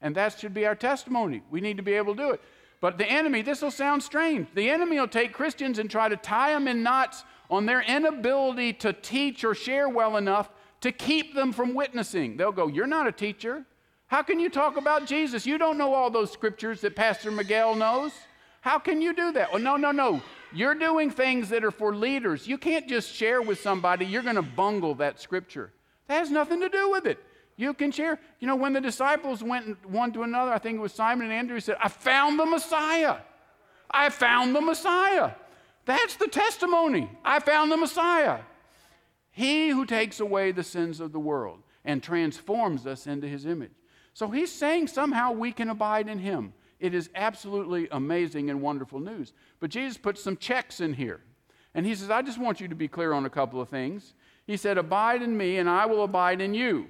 [0.00, 1.42] And that should be our testimony.
[1.50, 2.40] We need to be able to do it.
[2.80, 4.48] But the enemy, this will sound strange.
[4.54, 8.74] The enemy will take Christians and try to tie them in knots on their inability
[8.74, 10.50] to teach or share well enough
[10.82, 12.36] to keep them from witnessing.
[12.36, 13.64] They'll go, You're not a teacher.
[14.08, 15.46] How can you talk about Jesus?
[15.46, 18.12] You don't know all those scriptures that Pastor Miguel knows.
[18.64, 19.52] How can you do that?
[19.52, 20.22] Well, no, no, no.
[20.50, 22.48] You're doing things that are for leaders.
[22.48, 25.70] You can't just share with somebody, you're going to bungle that scripture.
[26.08, 27.18] That has nothing to do with it.
[27.58, 28.18] You can share.
[28.40, 31.34] You know, when the disciples went one to another, I think it was Simon and
[31.34, 33.18] Andrew said, I found the Messiah.
[33.90, 35.32] I found the Messiah.
[35.84, 37.10] That's the testimony.
[37.22, 38.38] I found the Messiah.
[39.30, 43.72] He who takes away the sins of the world and transforms us into his image.
[44.14, 46.54] So he's saying somehow we can abide in him.
[46.80, 49.32] It is absolutely amazing and wonderful news.
[49.60, 51.20] But Jesus puts some checks in here.
[51.74, 54.14] And he says, I just want you to be clear on a couple of things.
[54.46, 56.86] He said, Abide in me, and I will abide in you.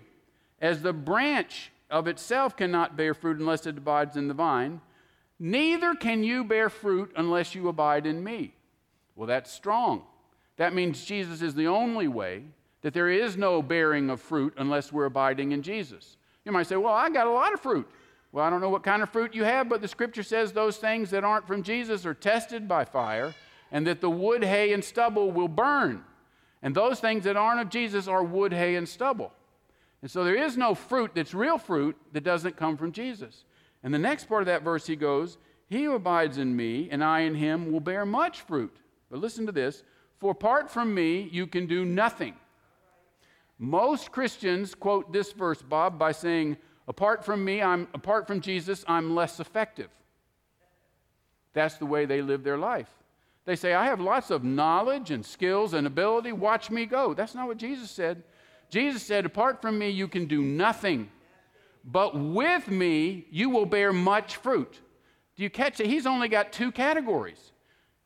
[0.60, 4.80] As the branch of itself cannot bear fruit unless it abides in the vine,
[5.38, 8.54] neither can you bear fruit unless you abide in me.
[9.16, 10.02] Well, that's strong.
[10.56, 12.42] That means Jesus is the only way,
[12.82, 16.16] that there is no bearing of fruit unless we're abiding in Jesus.
[16.44, 17.88] You might say, Well, I got a lot of fruit.
[18.34, 20.76] Well, I don't know what kind of fruit you have, but the scripture says those
[20.78, 23.32] things that aren't from Jesus are tested by fire,
[23.70, 26.02] and that the wood, hay, and stubble will burn.
[26.60, 29.32] And those things that aren't of Jesus are wood, hay, and stubble.
[30.02, 33.44] And so there is no fruit that's real fruit that doesn't come from Jesus.
[33.84, 37.04] And the next part of that verse, he goes, He who abides in me and
[37.04, 38.76] I in him will bear much fruit.
[39.12, 39.84] But listen to this
[40.18, 42.34] For apart from me, you can do nothing.
[43.60, 48.84] Most Christians quote this verse, Bob, by saying, Apart from me, I'm apart from Jesus,
[48.86, 49.90] I'm less effective.
[51.52, 52.90] That's the way they live their life.
[53.46, 56.32] They say, I have lots of knowledge and skills and ability.
[56.32, 57.14] Watch me go.
[57.14, 58.22] That's not what Jesus said.
[58.70, 61.10] Jesus said, Apart from me, you can do nothing.
[61.84, 64.80] But with me, you will bear much fruit.
[65.36, 65.86] Do you catch it?
[65.86, 67.52] He's only got two categories.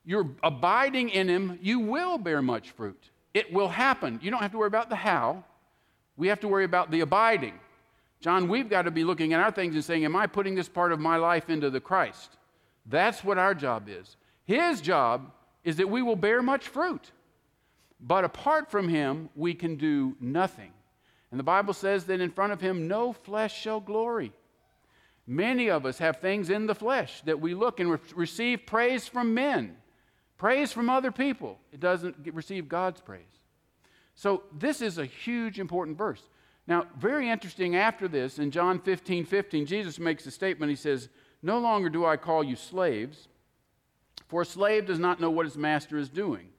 [0.03, 3.11] You're abiding in him, you will bear much fruit.
[3.33, 4.19] It will happen.
[4.21, 5.43] You don't have to worry about the how.
[6.17, 7.53] We have to worry about the abiding.
[8.21, 10.69] John, we've got to be looking at our things and saying, Am I putting this
[10.69, 12.37] part of my life into the Christ?
[12.85, 14.17] That's what our job is.
[14.45, 15.31] His job
[15.63, 17.11] is that we will bear much fruit.
[17.99, 20.71] But apart from him, we can do nothing.
[21.31, 24.31] And the Bible says that in front of him, no flesh shall glory.
[25.27, 29.07] Many of us have things in the flesh that we look and re- receive praise
[29.07, 29.77] from men,
[30.37, 31.59] praise from other people.
[31.71, 33.21] It doesn't get, receive God's praise.
[34.15, 36.23] So, this is a huge, important verse.
[36.69, 40.69] Now, very interesting after this, in John 15 15, Jesus makes a statement.
[40.69, 41.09] He says,
[41.41, 43.27] No longer do I call you slaves,
[44.27, 46.49] for a slave does not know what his master is doing.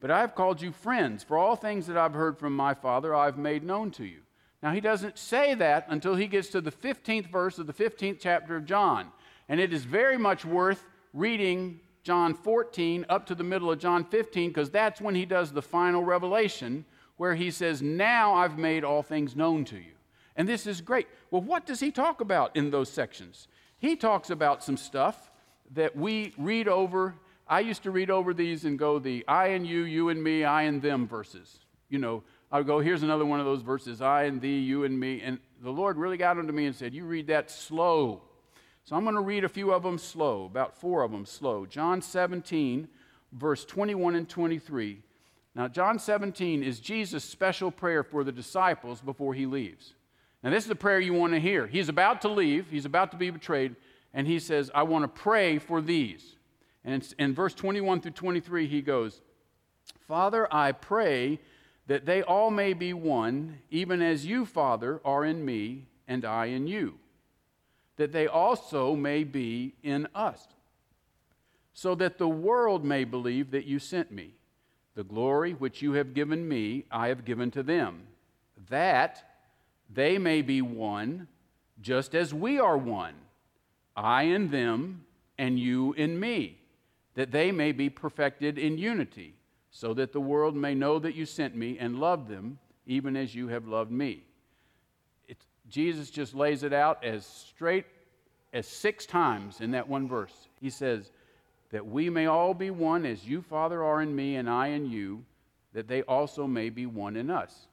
[0.00, 3.14] But I have called you friends, for all things that I've heard from my Father
[3.14, 4.22] I've made known to you.
[4.60, 8.18] Now, he doesn't say that until he gets to the 15th verse of the 15th
[8.20, 9.12] chapter of John.
[9.48, 14.04] And it is very much worth reading John 14 up to the middle of John
[14.04, 16.84] 15 because that's when he does the final revelation
[17.20, 19.92] where he says, Now I've made all things known to you.
[20.36, 21.06] And this is great.
[21.30, 23.46] Well, what does he talk about in those sections?
[23.76, 25.30] He talks about some stuff
[25.74, 27.14] that we read over
[27.46, 30.44] I used to read over these and go the I and you, you and me,
[30.44, 31.58] I and them verses.
[31.90, 34.98] You know, I go, here's another one of those verses, I and thee, you and
[34.98, 35.20] me.
[35.20, 38.22] And the Lord really got onto me and said, You read that slow.
[38.84, 41.66] So I'm going to read a few of them slow, about four of them slow.
[41.66, 42.88] John 17,
[43.32, 45.02] verse 21 and 23.
[45.54, 49.94] Now, John 17 is Jesus' special prayer for the disciples before he leaves.
[50.42, 51.66] Now, this is the prayer you want to hear.
[51.66, 53.76] He's about to leave, he's about to be betrayed,
[54.14, 56.36] and he says, I want to pray for these.
[56.84, 59.20] And in verse 21 through 23, he goes,
[60.06, 61.40] Father, I pray
[61.86, 66.46] that they all may be one, even as you, Father, are in me and I
[66.46, 66.98] in you,
[67.96, 70.46] that they also may be in us,
[71.72, 74.34] so that the world may believe that you sent me.
[74.94, 78.06] The glory which you have given me, I have given to them,
[78.68, 79.24] that
[79.92, 81.28] they may be one,
[81.80, 83.14] just as we are one,
[83.96, 85.04] I in them
[85.38, 86.60] and you in me
[87.14, 89.34] that they may be perfected in unity,
[89.70, 93.34] so that the world may know that you sent me and loved them, even as
[93.34, 94.22] you have loved me.
[95.68, 97.86] Jesus just lays it out as straight
[98.52, 100.48] as six times in that one verse.
[100.60, 101.12] He says,
[101.70, 104.86] That we may all be one as you, Father, are in me and I in
[104.86, 105.24] you,
[105.72, 107.66] that they also may be one in us.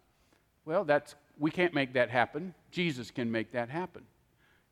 [0.66, 2.54] Well, that's, we can't make that happen.
[2.72, 4.04] Jesus can make that happen.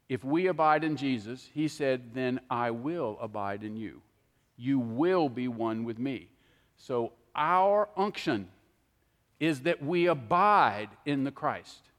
[0.10, 4.02] If we abide in Jesus, he said, then I will abide in you
[4.58, 6.30] you will be one with me.
[6.78, 8.48] So our unction
[9.40, 11.90] is that we abide in the Christ.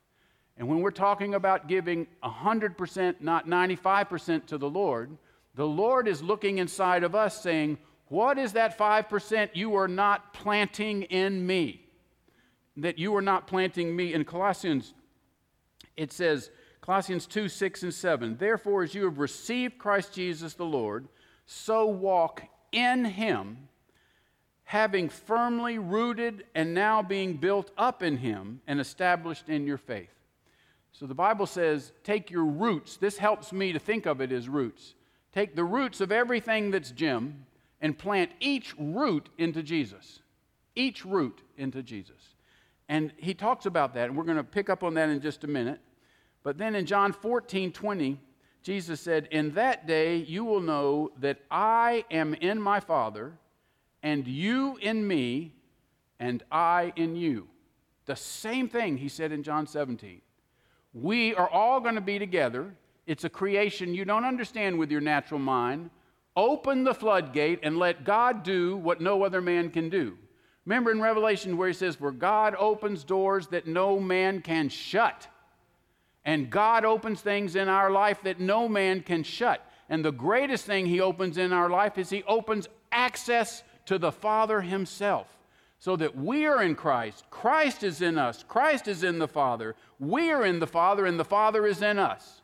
[0.57, 5.17] And when we're talking about giving 100%, not 95% to the Lord,
[5.57, 10.33] the Lord is looking inside of us saying, What is that 5% you are not
[10.35, 11.87] planting in me?
[12.77, 14.13] That you are not planting me.
[14.13, 14.93] In Colossians,
[15.97, 16.51] it says,
[16.83, 21.09] Colossians 2 6 and 7, Therefore, as you have received Christ Jesus the Lord,
[21.47, 23.69] so walk in him,
[24.65, 30.11] having firmly rooted and now being built up in him and established in your faith.
[30.93, 32.97] So the Bible says, take your roots.
[32.97, 34.95] This helps me to think of it as roots.
[35.37, 37.45] Take the roots of everything that's Jim
[37.83, 40.21] and plant each root into Jesus.
[40.75, 42.37] Each root into Jesus.
[42.89, 45.45] And he talks about that, and we're going to pick up on that in just
[45.45, 45.79] a minute.
[46.43, 48.19] But then in John 14 20,
[48.63, 53.35] Jesus said, In that day you will know that I am in my Father,
[54.03, 55.53] and you in me,
[56.19, 57.47] and I in you.
[58.07, 60.23] The same thing he said in John 17.
[60.95, 62.75] We are all going to be together.
[63.07, 65.91] It's a creation you don't understand with your natural mind.
[66.35, 70.19] Open the floodgate and let God do what no other man can do.
[70.67, 75.29] Remember in Revelation where he says, For God opens doors that no man can shut.
[76.25, 79.65] And God opens things in our life that no man can shut.
[79.89, 84.11] And the greatest thing He opens in our life is He opens access to the
[84.11, 85.29] Father Himself.
[85.79, 87.25] So that we are in Christ.
[87.31, 88.43] Christ is in us.
[88.49, 89.77] Christ is in the Father.
[90.01, 92.41] We are in the Father, and the Father is in us.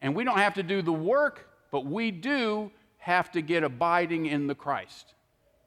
[0.00, 4.26] And we don't have to do the work, but we do have to get abiding
[4.26, 5.14] in the Christ.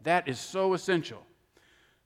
[0.03, 1.23] That is so essential.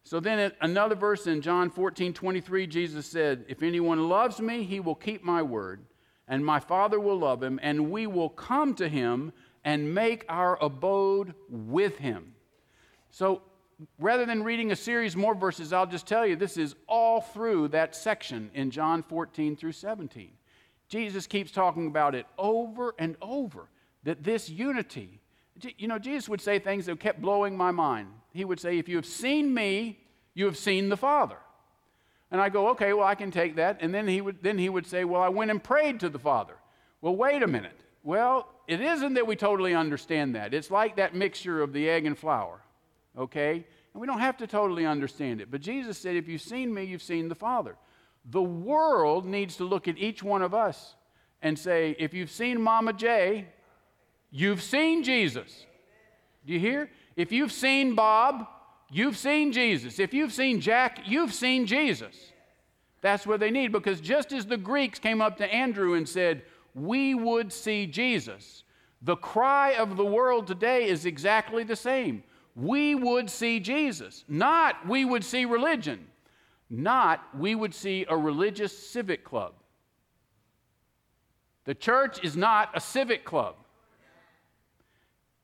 [0.03, 4.79] So then, another verse in John 14 23, Jesus said, If anyone loves me, he
[4.79, 5.83] will keep my word,
[6.27, 10.63] and my Father will love him, and we will come to him and make our
[10.63, 12.35] abode with him.
[13.09, 13.41] So
[13.97, 17.69] rather than reading a series more verses, I'll just tell you this is all through
[17.69, 20.29] that section in John 14 through 17.
[20.87, 23.69] Jesus keeps talking about it over and over
[24.03, 25.19] that this unity,
[25.77, 28.89] you know, Jesus would say things that kept blowing my mind he would say, If
[28.89, 29.97] you have seen me,
[30.33, 31.37] you have seen the Father.
[32.29, 33.77] And I go, Okay, well, I can take that.
[33.79, 36.19] And then he would, then he would say, Well, I went and prayed to the
[36.19, 36.55] Father.
[37.01, 37.79] Well, wait a minute.
[38.03, 40.53] Well, it isn't that we totally understand that.
[40.53, 42.61] It's like that mixture of the egg and flour.
[43.17, 43.65] okay?
[43.93, 45.49] And we don't have to totally understand it.
[45.49, 47.77] But Jesus said, If you've seen me, you've seen the Father.
[48.29, 50.95] The world needs to look at each one of us
[51.41, 53.47] and say, If you've seen Mama J,
[54.31, 55.65] you've seen Jesus.
[56.45, 56.89] Do you hear?
[57.15, 58.47] If you've seen Bob,
[58.91, 59.99] you've seen Jesus.
[59.99, 62.31] If you've seen Jack, you've seen Jesus.
[63.01, 66.43] That's what they need because just as the Greeks came up to Andrew and said,
[66.73, 68.63] We would see Jesus,
[69.01, 72.23] the cry of the world today is exactly the same.
[72.55, 76.07] We would see Jesus, not we would see religion,
[76.77, 79.53] not we would see a religious civic club.
[81.65, 83.55] The church is not a civic club.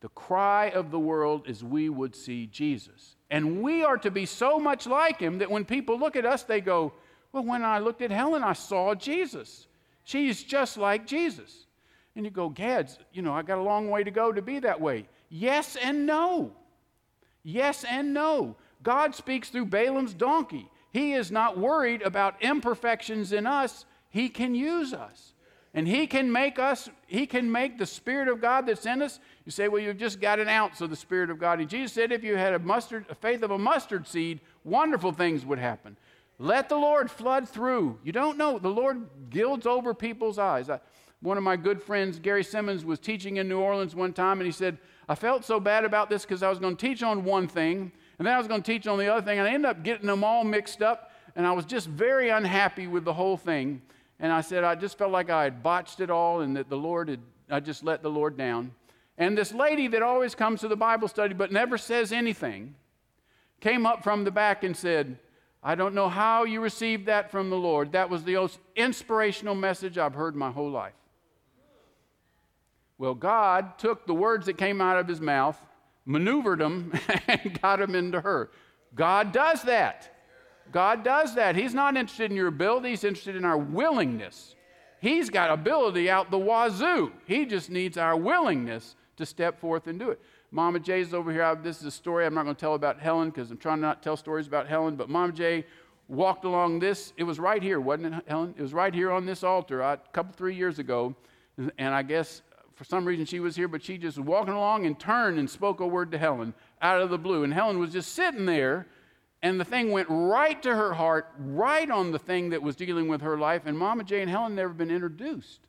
[0.02, 3.16] The cry of the world is we would see Jesus.
[3.30, 6.44] And we are to be so much like him that when people look at us,
[6.44, 6.94] they go,
[7.32, 9.68] Well, when I looked at Helen, I saw Jesus.
[10.04, 11.66] She's just like Jesus.
[12.16, 14.60] And you go, Gads, you know, I got a long way to go to be
[14.60, 15.08] that way.
[15.30, 16.52] Yes and no.
[17.44, 18.56] Yes and no.
[18.84, 20.68] God speaks through Balaam's donkey.
[20.92, 23.86] He is not worried about imperfections in us.
[24.10, 25.34] He can use us.
[25.74, 29.22] And he can make us, he can make the Spirit of God that's in us.
[29.46, 31.60] You say, well, you've just got an ounce of the Spirit of God.
[31.62, 35.14] And Jesus said, if you had a mustard, a faith of a mustard seed, wonderful
[35.14, 35.96] things would happen.
[36.40, 38.00] Let the Lord flood through.
[38.04, 38.60] You don't know.
[38.60, 40.70] The Lord gilds over people's eyes.
[40.70, 40.82] I,
[41.22, 44.46] one of my good friends, Gary Simmons, was teaching in New Orleans one time, and
[44.46, 44.78] he said,
[45.08, 47.92] I felt so bad about this because I was going to teach on one thing,
[48.22, 49.82] and then I was going to teach on the other thing, and I ended up
[49.82, 53.82] getting them all mixed up, and I was just very unhappy with the whole thing.
[54.20, 56.78] And I said, I just felt like I had botched it all, and that the
[56.78, 57.20] Lord had,
[57.50, 58.76] I just let the Lord down.
[59.18, 62.76] And this lady that always comes to the Bible study but never says anything
[63.60, 65.18] came up from the back and said,
[65.64, 67.94] I don't know how you received that from the Lord.
[67.94, 70.94] That was the most inspirational message I've heard my whole life.
[73.00, 75.58] Well, God took the words that came out of his mouth,
[76.06, 76.94] maneuvered him
[77.28, 78.52] and got him into her.
[78.96, 80.10] God does that.
[80.72, 81.56] God does that.
[81.56, 84.56] He's not interested in your ability, He's interested in our willingness.
[85.02, 87.12] He's got ability out the wazoo.
[87.26, 90.22] He just needs our willingness to step forth and do it.
[90.52, 91.56] Mama Jay's over here.
[91.56, 93.82] This is a story I'm not going to tell about Helen because I'm trying to
[93.82, 94.96] not tell stories about Helen.
[94.96, 95.66] But Mama Jay
[96.08, 97.14] walked along this.
[97.18, 98.54] It was right here, wasn't it, Helen?
[98.58, 101.16] It was right here on this altar uh, a couple, three years ago.
[101.78, 102.42] And I guess
[102.82, 105.48] for some reason she was here, but she just was walking along and turned and
[105.48, 106.52] spoke a word to Helen
[106.82, 107.44] out of the blue.
[107.44, 108.88] And Helen was just sitting there,
[109.44, 113.08] and the thing went right to her heart, right on the thing that was dealing
[113.08, 113.68] with her life.
[113.68, 115.60] And Mama Jay and Helen never been introduced.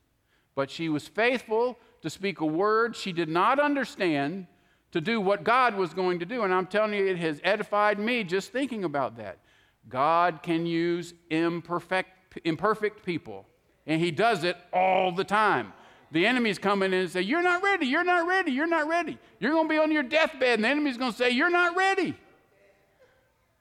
[0.54, 4.46] But she was faithful to speak a word she did not understand
[4.92, 6.44] to do what God was going to do.
[6.44, 9.36] And I'm telling you, it has edified me just thinking about that.
[9.86, 13.44] God can use imperfect, imperfect people,
[13.86, 15.74] and He does it all the time
[16.12, 19.18] the enemy's coming in and say, You're not ready, you're not ready, you're not ready.
[19.40, 21.74] You're going to be on your deathbed, and the enemy's going to say, You're not
[21.74, 22.14] ready.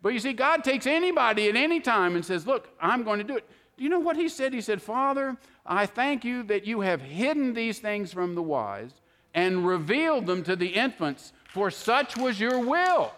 [0.01, 3.23] But you see, God takes anybody at any time and says, Look, I'm going to
[3.23, 3.49] do it.
[3.77, 4.53] Do you know what he said?
[4.53, 8.91] He said, Father, I thank you that you have hidden these things from the wise
[9.33, 13.13] and revealed them to the infants, for such was your will.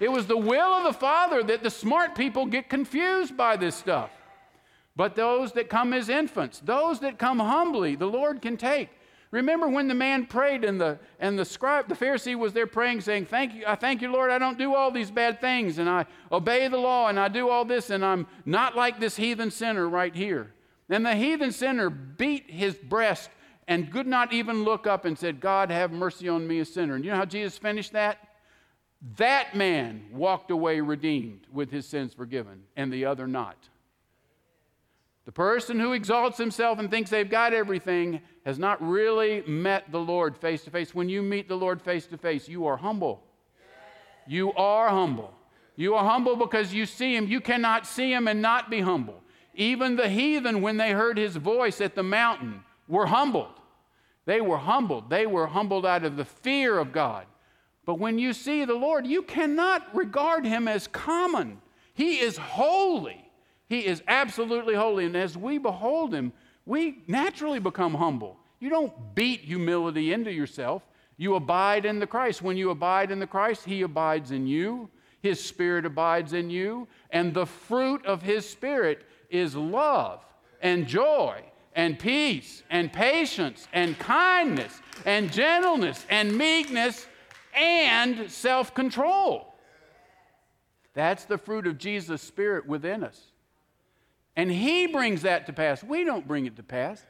[0.00, 3.76] It was the will of the Father that the smart people get confused by this
[3.76, 4.10] stuff.
[4.96, 8.90] But those that come as infants, those that come humbly, the Lord can take.
[9.32, 13.00] Remember when the man prayed and the and the scribe, the Pharisee was there praying,
[13.00, 15.90] saying, Thank you, I thank you, Lord, I don't do all these bad things, and
[15.90, 19.50] I obey the law, and I do all this, and I'm not like this heathen
[19.50, 20.54] sinner right here.
[20.88, 23.28] And the heathen sinner beat his breast
[23.66, 26.94] and could not even look up and said, God, have mercy on me, a sinner.
[26.94, 28.18] And you know how Jesus finished that?
[29.16, 33.56] That man walked away redeemed with his sins forgiven, and the other not.
[35.24, 40.00] The person who exalts himself and thinks they've got everything has not really met the
[40.00, 40.94] Lord face to face.
[40.94, 43.22] When you meet the Lord face to face, you are humble.
[44.26, 45.32] You are humble.
[45.76, 47.26] You are humble because you see him.
[47.26, 49.22] You cannot see him and not be humble.
[49.54, 53.60] Even the heathen, when they heard his voice at the mountain, were humbled.
[54.26, 55.10] They were humbled.
[55.10, 57.26] They were humbled out of the fear of God.
[57.86, 61.60] But when you see the Lord, you cannot regard him as common.
[61.92, 63.23] He is holy.
[63.74, 65.04] He is absolutely holy.
[65.04, 66.32] And as we behold him,
[66.64, 68.38] we naturally become humble.
[68.60, 70.84] You don't beat humility into yourself.
[71.16, 72.40] You abide in the Christ.
[72.40, 74.88] When you abide in the Christ, he abides in you,
[75.22, 80.24] his spirit abides in you, and the fruit of his spirit is love
[80.62, 81.42] and joy
[81.74, 87.08] and peace and patience and kindness and gentleness and meekness
[87.56, 89.56] and self control.
[90.92, 93.32] That's the fruit of Jesus' spirit within us.
[94.36, 95.82] And He brings that to pass.
[95.82, 97.04] We don't bring it to pass.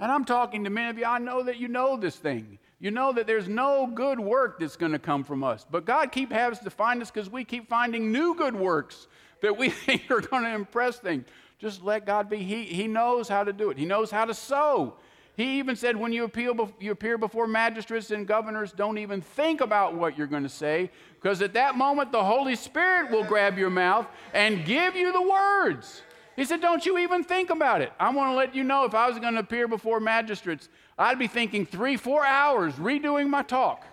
[0.00, 2.58] And I'm talking to many of you, I know that you know this thing.
[2.80, 5.66] You know that there's no good work that's going to come from us.
[5.68, 9.08] But God keep having to find us because we keep finding new good works
[9.42, 11.24] that we think are going to impress things.
[11.58, 12.38] Just let God be.
[12.38, 13.78] He, he knows how to do it.
[13.78, 14.94] He knows how to sow.
[15.36, 19.60] He even said, when you, appeal, you appear before magistrates and governors, don't even think
[19.60, 23.56] about what you're going to say, because at that moment, the Holy Spirit will grab
[23.56, 26.02] your mouth and give you the words.
[26.38, 27.92] He said, Don't you even think about it.
[27.98, 31.18] I want to let you know if I was going to appear before magistrates, I'd
[31.18, 33.84] be thinking three, four hours redoing my talk.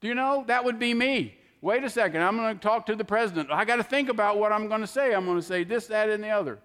[0.00, 0.42] Do you know?
[0.48, 1.36] That would be me.
[1.60, 3.52] Wait a second, I'm going to talk to the president.
[3.52, 5.14] I got to think about what I'm going to say.
[5.14, 6.58] I'm going to say this, that, and the other.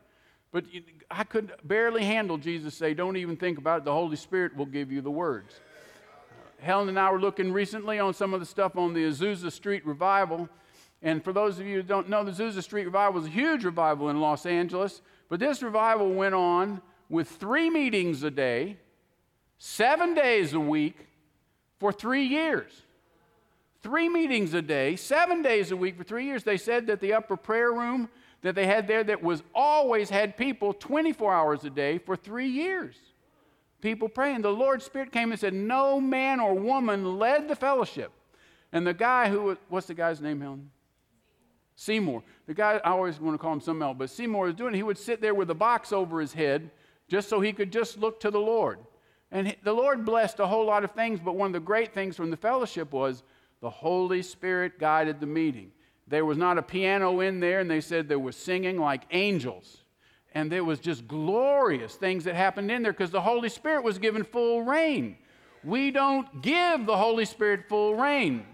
[0.51, 0.65] But
[1.11, 3.85] I could barely handle Jesus say, Don't even think about it.
[3.85, 5.59] The Holy Spirit will give you the words.
[6.59, 9.85] Helen and I were looking recently on some of the stuff on the Azusa Street
[9.85, 10.49] revival.
[11.01, 13.63] And for those of you who don't know, the Azusa Street revival was a huge
[13.63, 15.01] revival in Los Angeles.
[15.29, 18.77] But this revival went on with three meetings a day,
[19.57, 21.07] seven days a week,
[21.79, 22.83] for three years.
[23.81, 26.43] Three meetings a day, seven days a week for three years.
[26.43, 28.09] They said that the upper prayer room
[28.41, 32.49] that they had there that was always had people 24 hours a day for three
[32.49, 32.95] years.
[33.81, 34.41] People praying.
[34.41, 38.11] The Lord's Spirit came and said, No man or woman led the fellowship.
[38.71, 40.71] And the guy who was, what's the guy's name, Helen?
[41.77, 42.23] Seymour.
[42.47, 44.77] The guy, I always want to call him something else, but Seymour was doing it.
[44.77, 46.71] He would sit there with a box over his head
[47.07, 48.79] just so he could just look to the Lord.
[49.31, 52.15] And the Lord blessed a whole lot of things, but one of the great things
[52.15, 53.23] from the fellowship was
[53.61, 55.71] the Holy Spirit guided the meeting.
[56.07, 59.83] There was not a piano in there, and they said there was singing like angels.
[60.33, 63.99] And there was just glorious things that happened in there because the Holy Spirit was
[63.99, 65.17] given full reign.
[65.63, 68.45] We don't give the Holy Spirit full reign.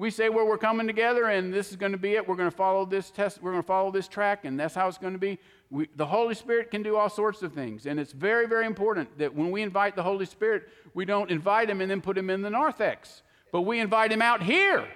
[0.00, 2.26] We say, well, we're coming together and this is going to be it.
[2.26, 3.42] We're going to follow this test.
[3.42, 5.38] We're going to follow this track, and that's how it's going to be.
[5.70, 7.84] We, the Holy Spirit can do all sorts of things.
[7.84, 11.68] And it's very, very important that when we invite the Holy Spirit, we don't invite
[11.68, 13.20] him and then put him in the narthex,
[13.52, 14.88] but we invite him out here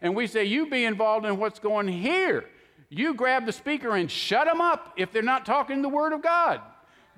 [0.00, 2.46] and we say, You be involved in what's going here.
[2.88, 6.22] You grab the speaker and shut them up if they're not talking the Word of
[6.22, 6.62] God.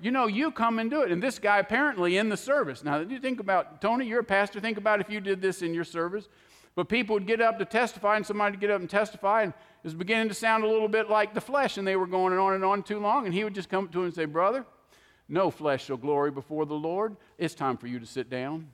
[0.01, 1.13] You know, you come and do it.
[1.13, 2.83] And this guy apparently in the service.
[2.83, 5.73] Now, you think about, Tony, you're a pastor, think about if you did this in
[5.73, 6.27] your service.
[6.75, 9.51] But people would get up to testify, and somebody would get up and testify, and
[9.51, 12.37] it was beginning to sound a little bit like the flesh, and they were going
[12.37, 13.25] on and on too long.
[13.25, 14.65] And he would just come up to him and say, Brother,
[15.27, 17.15] no flesh shall glory before the Lord.
[17.37, 18.67] It's time for you to sit down.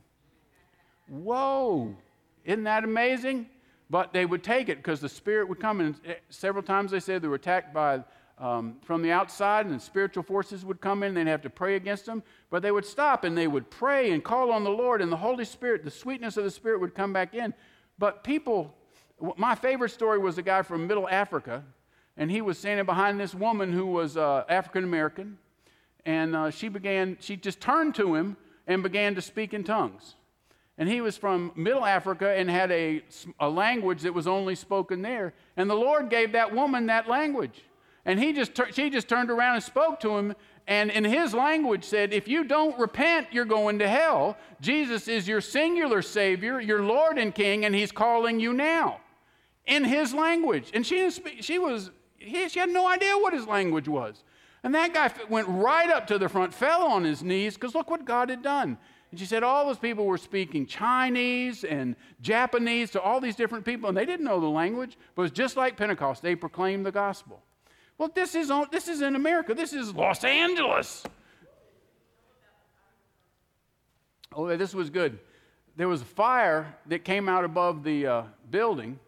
[1.07, 1.95] Whoa,
[2.45, 3.47] isn't that amazing?
[3.89, 5.79] But they would take it because the Spirit would come.
[5.79, 8.03] And eh, several times they said they were attacked by,
[8.37, 11.09] um, from the outside, and the spiritual forces would come in.
[11.09, 12.21] And they'd have to pray against them.
[12.49, 15.17] But they would stop and they would pray and call on the Lord, and the
[15.17, 17.53] Holy Spirit, the sweetness of the Spirit would come back in.
[17.99, 18.73] But people,
[19.37, 21.63] my favorite story was a guy from Middle Africa,
[22.15, 25.37] and he was standing behind this woman who was uh, African American.
[26.05, 30.15] And uh, she began, she just turned to him and began to speak in tongues.
[30.77, 33.03] And he was from Middle Africa and had a,
[33.39, 35.33] a language that was only spoken there.
[35.55, 37.63] And the Lord gave that woman that language.
[38.05, 40.35] And he just she just turned around and spoke to him.
[40.67, 44.37] And in his language said, If you don't repent, you're going to hell.
[44.59, 48.99] Jesus is your singular Savior, your Lord and King, and He's calling you now.
[49.65, 50.71] In his language.
[50.73, 54.23] And she, speak, she was, she had no idea what his language was.
[54.63, 57.89] And that guy went right up to the front, fell on his knees, because look
[57.89, 58.77] what God had done.
[59.11, 63.65] And she said all those people were speaking Chinese and Japanese to all these different
[63.65, 66.21] people, and they didn't know the language, but it was just like Pentecost.
[66.21, 67.41] They proclaimed the gospel.
[67.97, 69.53] Well, this is, on, this is in America.
[69.53, 71.03] This is Los Angeles.
[74.33, 75.17] Oh, this was good.
[75.75, 78.99] There was a fire that came out above the uh, building,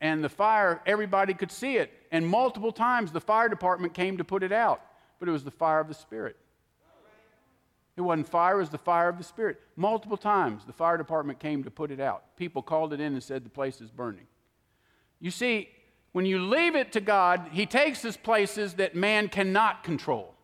[0.00, 1.92] and the fire, everybody could see it.
[2.10, 4.80] And multiple times the fire department came to put it out,
[5.18, 6.36] but it was the fire of the Spirit.
[7.96, 9.60] It wasn't fire, it was the fire of the Spirit.
[9.76, 12.36] Multiple times the fire department came to put it out.
[12.36, 14.26] People called it in and said the place is burning.
[15.20, 15.68] You see,
[16.12, 20.34] when you leave it to God, He takes us places that man cannot control.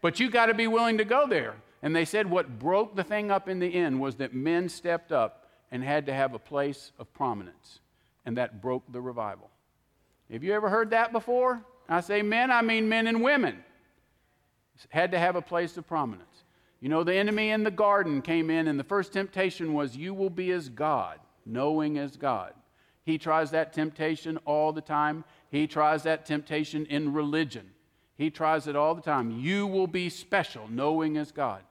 [0.00, 1.54] But you got to be willing to go there.
[1.82, 5.12] And they said what broke the thing up in the end was that men stepped
[5.12, 7.80] up and had to have a place of prominence.
[8.24, 9.50] And that broke the revival.
[10.30, 11.64] Have you ever heard that before?
[11.88, 13.64] I say men, I mean men and women.
[14.88, 16.44] Had to have a place of prominence.
[16.80, 20.14] You know, the enemy in the garden came in, and the first temptation was, You
[20.14, 22.54] will be as God, knowing as God.
[23.04, 25.24] He tries that temptation all the time.
[25.50, 27.70] He tries that temptation in religion.
[28.16, 29.40] He tries it all the time.
[29.40, 31.62] You will be special, knowing as God.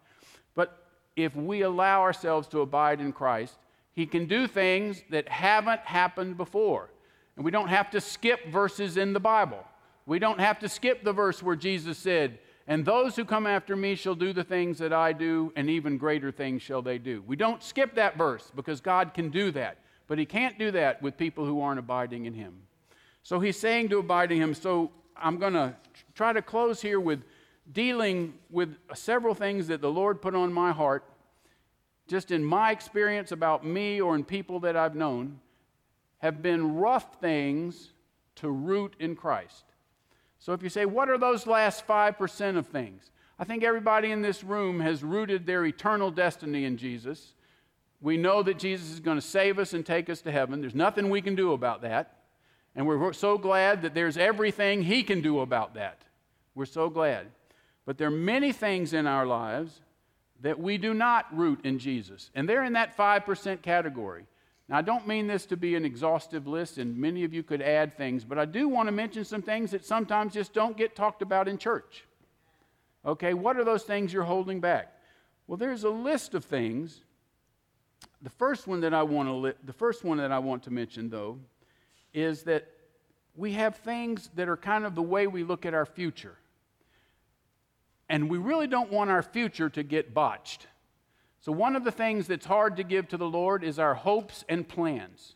[0.56, 3.58] But if we allow ourselves to abide in Christ,
[3.94, 6.90] He can do things that haven't happened before.
[7.36, 9.64] And we don't have to skip verses in the Bible.
[10.06, 13.76] We don't have to skip the verse where Jesus said, And those who come after
[13.76, 17.24] me shall do the things that I do, and even greater things shall they do.
[17.26, 19.78] We don't skip that verse because God can do that.
[20.12, 22.64] But He can't do that with people who aren't abiding in Him.
[23.24, 24.54] So He's saying to abide in Him.
[24.54, 25.74] So I'm going to
[26.16, 27.24] try to close here with
[27.72, 31.06] dealing with several things that the Lord put on my heart,
[32.10, 35.40] just in my experience about me or in people that I've known,
[36.18, 37.94] have been rough things
[38.36, 39.64] to root in Christ.
[40.40, 43.12] So if you say, what are those last 5% of things?
[43.40, 47.32] I think everybody in this room has rooted their eternal destiny in Jesus.
[48.02, 50.60] We know that Jesus is going to save us and take us to heaven.
[50.60, 52.18] There's nothing we can do about that.
[52.76, 56.02] And we're so glad that there's everything He can do about that.
[56.56, 57.28] We're so glad.
[57.86, 59.82] But there are many things in our lives
[60.42, 62.32] that we do not root in Jesus.
[62.34, 64.26] And they're in that 5% category.
[64.68, 67.62] Now, I don't mean this to be an exhaustive list, and many of you could
[67.62, 70.96] add things, but I do want to mention some things that sometimes just don't get
[70.96, 72.06] talked about in church.
[73.06, 74.96] Okay, what are those things you're holding back?
[75.46, 77.02] Well, there's a list of things.
[78.22, 80.72] The first one that I want to li- the first one that I want to
[80.72, 81.40] mention though
[82.14, 82.68] is that
[83.36, 86.38] we have things that are kind of the way we look at our future.
[88.10, 90.68] And we really don't want our future to get botched.
[91.40, 94.44] So, one of the things that's hard to give to the Lord is our hopes
[94.50, 95.36] and plans.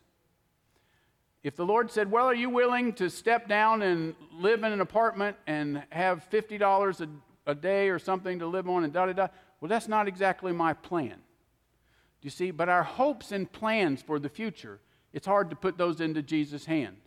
[1.42, 4.82] If the Lord said, Well, are you willing to step down and live in an
[4.82, 9.14] apartment and have $50 a, a day or something to live on and da da
[9.14, 9.28] da?
[9.62, 11.16] Well, that's not exactly my plan.
[12.26, 12.50] You see?
[12.50, 14.80] But our hopes and plans for the future,
[15.14, 17.06] it's hard to put those into Jesus' hands.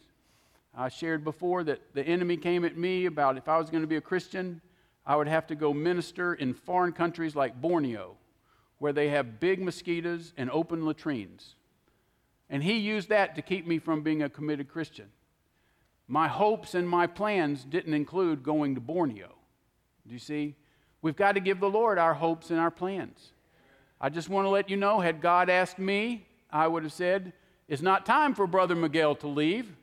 [0.72, 3.88] I shared before that the enemy came at me about if I was going to
[3.88, 4.60] be a Christian,
[5.04, 8.14] I would have to go minister in foreign countries like Borneo
[8.78, 11.56] where they have big mosquitoes and open latrines.
[12.48, 15.08] And he used that to keep me from being a committed Christian.
[16.06, 19.34] My hopes and my plans didn't include going to Borneo.
[20.06, 20.54] Do you see?
[21.02, 23.32] We've got to give the Lord our hopes and our plans.
[24.00, 27.32] I just want to let you know had God asked me, I would have said,
[27.68, 29.74] It's not time for Brother Miguel to leave.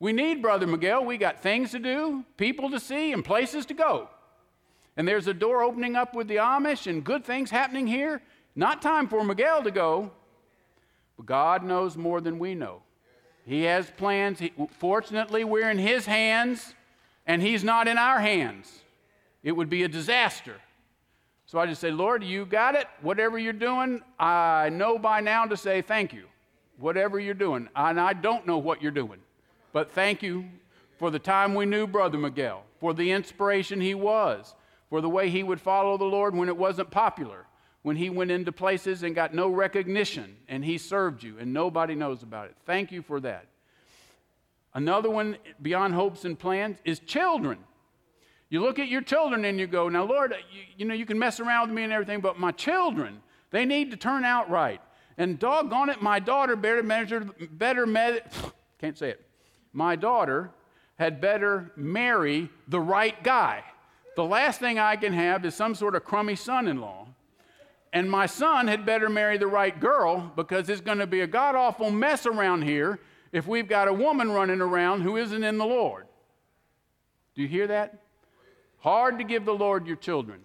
[0.00, 1.04] We need Brother Miguel.
[1.04, 4.08] We got things to do, people to see, and places to go.
[4.96, 8.20] And there's a door opening up with the Amish and good things happening here.
[8.56, 10.10] Not time for Miguel to go,
[11.16, 12.82] but God knows more than we know.
[13.46, 14.40] He has plans.
[14.40, 16.74] He, fortunately, we're in His hands,
[17.26, 18.80] and He's not in our hands.
[19.42, 20.56] It would be a disaster.
[21.52, 22.86] So I just say, Lord, you got it.
[23.02, 26.24] Whatever you're doing, I know by now to say thank you.
[26.78, 27.68] Whatever you're doing.
[27.76, 29.18] And I don't know what you're doing,
[29.74, 30.46] but thank you
[30.98, 34.54] for the time we knew Brother Miguel, for the inspiration he was,
[34.88, 37.44] for the way he would follow the Lord when it wasn't popular,
[37.82, 41.94] when he went into places and got no recognition and he served you and nobody
[41.94, 42.56] knows about it.
[42.64, 43.44] Thank you for that.
[44.72, 47.58] Another one beyond hopes and plans is children.
[48.52, 51.06] You look at your children and you go, Now, Lord, uh, you, you know, you
[51.06, 54.50] can mess around with me and everything, but my children, they need to turn out
[54.50, 54.78] right.
[55.16, 58.20] And doggone it, my daughter better better,
[58.78, 59.24] can't say it.
[59.72, 60.50] My daughter
[60.98, 63.64] had better marry the right guy.
[64.16, 67.08] The last thing I can have is some sort of crummy son in law
[67.94, 71.26] and my son had better marry the right girl because it's going to be a
[71.26, 72.98] god awful mess around here
[73.32, 76.06] if we've got a woman running around who isn't in the Lord.
[77.34, 78.01] Do you hear that?
[78.82, 80.40] Hard to give the Lord your children.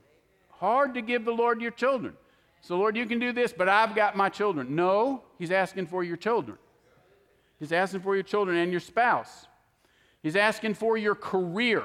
[0.49, 2.13] Hard to give the Lord your children.
[2.61, 4.75] So, Lord, you can do this, but I've got my children.
[4.75, 6.57] No, He's asking for your children.
[7.59, 9.47] He's asking for your children and your spouse.
[10.21, 11.81] He's asking for your career.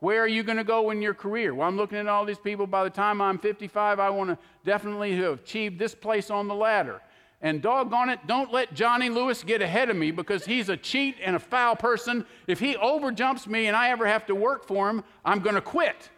[0.00, 1.54] Where are you going to go in your career?
[1.54, 2.66] Well, I'm looking at all these people.
[2.66, 6.54] By the time I'm 55, I want to definitely have achieved this place on the
[6.54, 7.00] ladder.
[7.40, 11.16] And doggone it, don't let Johnny Lewis get ahead of me because he's a cheat
[11.22, 12.26] and a foul person.
[12.48, 15.60] If he overjumps me and I ever have to work for him, I'm going to
[15.60, 16.10] quit.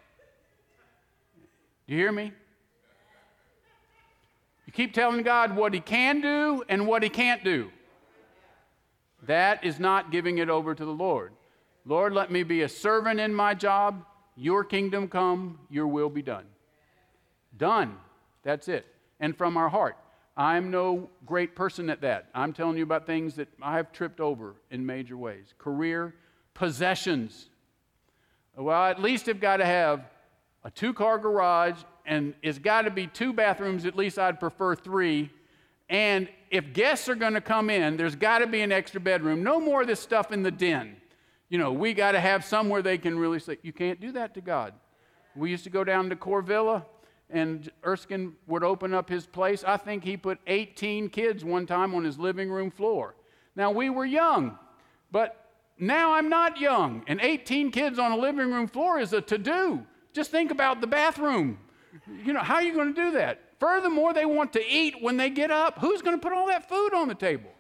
[1.87, 2.33] Do you hear me?
[4.67, 7.71] You keep telling God what he can do and what he can't do.
[9.25, 11.33] That is not giving it over to the Lord.
[11.85, 14.05] Lord, let me be a servant in my job.
[14.37, 16.47] Your kingdom come, your will be done.
[17.59, 17.99] Done.
[18.43, 18.87] That's it.
[19.19, 19.97] And from our heart.
[20.37, 22.29] I'm no great person at that.
[22.35, 26.15] I'm telling you about things that I have tripped over in major ways career,
[26.55, 27.49] possessions.
[28.57, 30.05] Well, at least I've got to have
[30.65, 31.77] a two car garage,
[32.07, 33.87] and it's got to be two bathrooms.
[33.87, 35.31] At least I'd prefer three.
[35.89, 39.43] And if guests are going to come in, there's got to be an extra bedroom.
[39.43, 40.97] No more of this stuff in the den
[41.51, 44.35] you know, we got to have somewhere they can really say, you can't do that
[44.35, 44.73] to God.
[45.35, 46.85] We used to go down to Corvilla,
[47.33, 49.65] and Erskine would open up his place.
[49.65, 53.15] I think he put 18 kids one time on his living room floor.
[53.57, 54.59] Now, we were young,
[55.11, 59.21] but now I'm not young, and 18 kids on a living room floor is a
[59.23, 59.85] to do.
[60.13, 61.59] Just think about the bathroom.
[62.25, 63.41] You know, how are you going to do that?
[63.59, 65.79] Furthermore, they want to eat when they get up.
[65.79, 67.51] Who's going to put all that food on the table?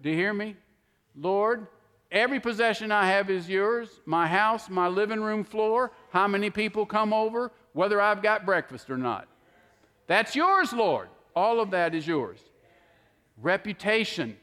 [0.00, 0.56] Do you hear me?
[1.16, 1.66] Lord,
[2.10, 6.86] every possession I have is yours my house, my living room floor, how many people
[6.86, 9.28] come over, whether I've got breakfast or not.
[10.06, 11.08] That's yours, Lord.
[11.36, 12.40] All of that is yours.
[13.40, 14.36] Reputation.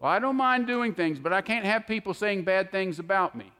[0.00, 3.34] Well, I don't mind doing things, but I can't have people saying bad things about
[3.34, 3.52] me.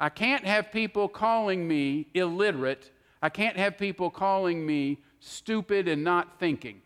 [0.00, 2.90] I can't have people calling me illiterate.
[3.20, 6.80] I can't have people calling me stupid and not thinking.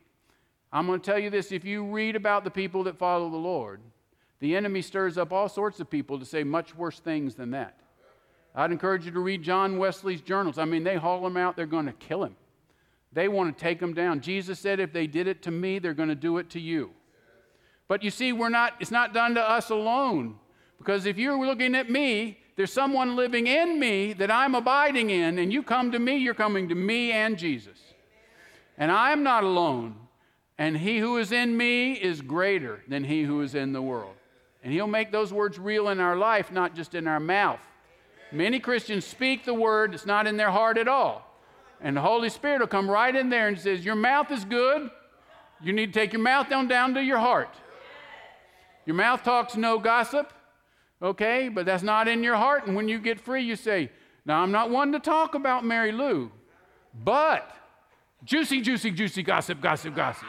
[0.72, 3.36] I'm going to tell you this if you read about the people that follow the
[3.36, 3.80] Lord,
[4.40, 7.78] the enemy stirs up all sorts of people to say much worse things than that.
[8.54, 10.58] I'd encourage you to read John Wesley's journals.
[10.58, 12.36] I mean, they haul him out, they're going to kill him.
[13.12, 14.20] They want to take him down.
[14.20, 16.90] Jesus said, if they did it to me, they're going to do it to you.
[17.88, 20.36] But you see, we're not, it's not done to us alone.
[20.78, 25.38] Because if you're looking at me, there's someone living in me that I'm abiding in,
[25.38, 27.78] and you come to me, you're coming to me and Jesus.
[28.76, 29.96] And I am not alone.
[30.58, 34.15] And he who is in me is greater than he who is in the world.
[34.66, 37.60] And he'll make those words real in our life, not just in our mouth.
[38.32, 41.24] Many Christians speak the word, it's not in their heart at all.
[41.80, 44.90] And the Holy Spirit will come right in there and says, Your mouth is good.
[45.62, 47.54] You need to take your mouth down down to your heart.
[48.86, 50.32] Your mouth talks no gossip,
[51.00, 52.66] okay, but that's not in your heart.
[52.66, 53.92] And when you get free, you say,
[54.24, 56.32] Now, I'm not one to talk about Mary Lou,
[57.04, 57.54] but
[58.24, 60.26] juicy, juicy, juicy gossip, gossip, gossip.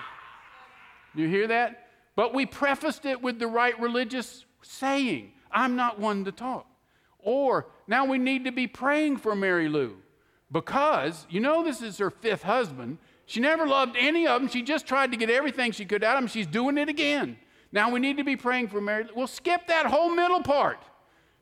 [1.15, 1.86] You hear that?
[2.18, 6.65] But we prefaced it with the right religious saying I'm not one to talk.
[7.20, 9.97] Or now we need to be praying for Mary Lou
[10.51, 12.97] because you know this is her fifth husband.
[13.28, 14.49] She never loved any of them.
[14.49, 16.28] She just tried to get everything she could out of them.
[16.28, 17.38] She's doing it again.
[17.72, 19.05] Now we need to be praying for Mary.
[19.15, 20.80] We'll skip that whole middle part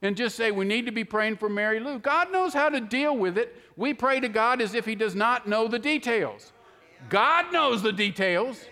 [0.02, 2.00] and just say we need to be praying for Mary Lou.
[2.00, 3.56] God knows how to deal with it.
[3.78, 6.52] We pray to God as if He does not know the details.
[7.08, 8.66] God knows the details.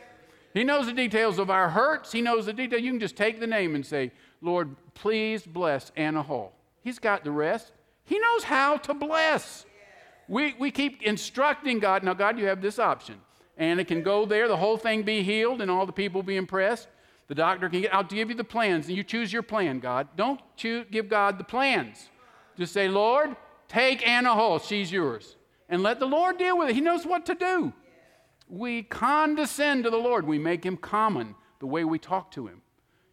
[0.54, 2.12] He knows the details of our hurts.
[2.12, 2.80] He knows the detail.
[2.80, 6.54] You can just take the name and say, Lord, please bless Anna Hall.
[6.84, 7.72] He's got the rest.
[8.04, 9.66] He knows how to bless.
[10.28, 12.04] We, we keep instructing God.
[12.04, 13.16] Now, God, you have this option.
[13.58, 16.88] Anna can go there, the whole thing be healed, and all the people be impressed.
[17.28, 20.08] The doctor can get, I'll give you the plans, and you choose your plan, God.
[20.16, 22.10] Don't choose, give God the plans.
[22.58, 23.36] Just say, Lord,
[23.68, 25.36] take Anna Hall, she's yours.
[25.70, 26.76] And let the Lord deal with it.
[26.76, 27.74] He knows what to do.
[28.54, 32.62] We condescend to the Lord, we make him common the way we talk to him.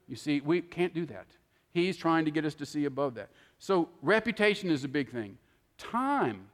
[0.07, 1.28] You see, we can't do that.
[1.72, 3.30] He's trying to get us to see above that.
[3.59, 5.38] So, reputation is a big thing.
[5.78, 6.49] Time.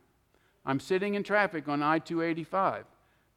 [0.65, 2.85] I'm sitting in traffic on I 285.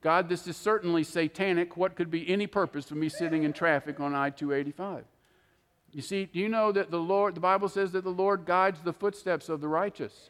[0.01, 1.75] God, this is certainly satanic.
[1.75, 5.03] What could be any purpose for me sitting in traffic on I 285?
[5.93, 8.81] You see, do you know that the Lord, the Bible says that the Lord guides
[8.81, 10.29] the footsteps of the righteous?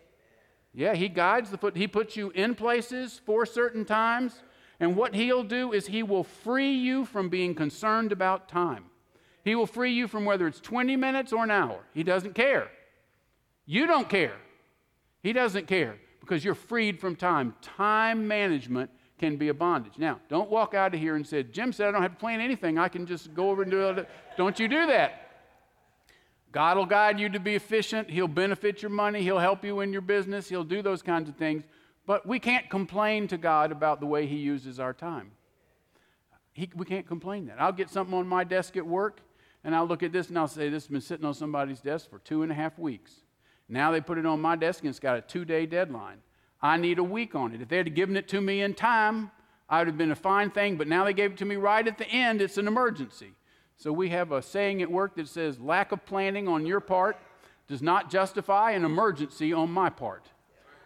[0.74, 1.76] Yeah, He guides the foot.
[1.76, 4.41] He puts you in places for certain times.
[4.80, 8.86] And what He'll do is He will free you from being concerned about time.
[9.43, 11.84] He will free you from whether it's 20 minutes or an hour.
[11.93, 12.69] He doesn't care.
[13.65, 14.38] You don't care.
[15.21, 17.55] He doesn't care because you're freed from time.
[17.61, 19.97] Time management can be a bondage.
[19.97, 22.39] Now, don't walk out of here and say, Jim said I don't have to plan
[22.39, 22.77] anything.
[22.77, 24.09] I can just go over and do it.
[24.38, 25.25] Don't you do that.
[26.51, 28.09] God will guide you to be efficient.
[28.09, 29.21] He'll benefit your money.
[29.21, 30.49] He'll help you in your business.
[30.49, 31.63] He'll do those kinds of things.
[32.10, 35.30] But we can't complain to God about the way He uses our time.
[36.53, 37.62] He, we can't complain that.
[37.62, 39.22] I'll get something on my desk at work,
[39.64, 42.10] and I'll look at this and I'll say, This has been sitting on somebody's desk
[42.10, 43.18] for two and a half weeks.
[43.68, 46.18] Now they put it on my desk and it's got a two day deadline.
[46.64, 47.62] I need a week on it.
[47.62, 49.30] If they had given it to me in time,
[49.70, 51.88] I would have been a fine thing, but now they gave it to me right
[51.88, 52.41] at the end.
[52.41, 53.34] It's an emergency.
[53.78, 57.18] So we have a saying at work that says, lack of planning on your part
[57.68, 60.26] does not justify an emergency on my part.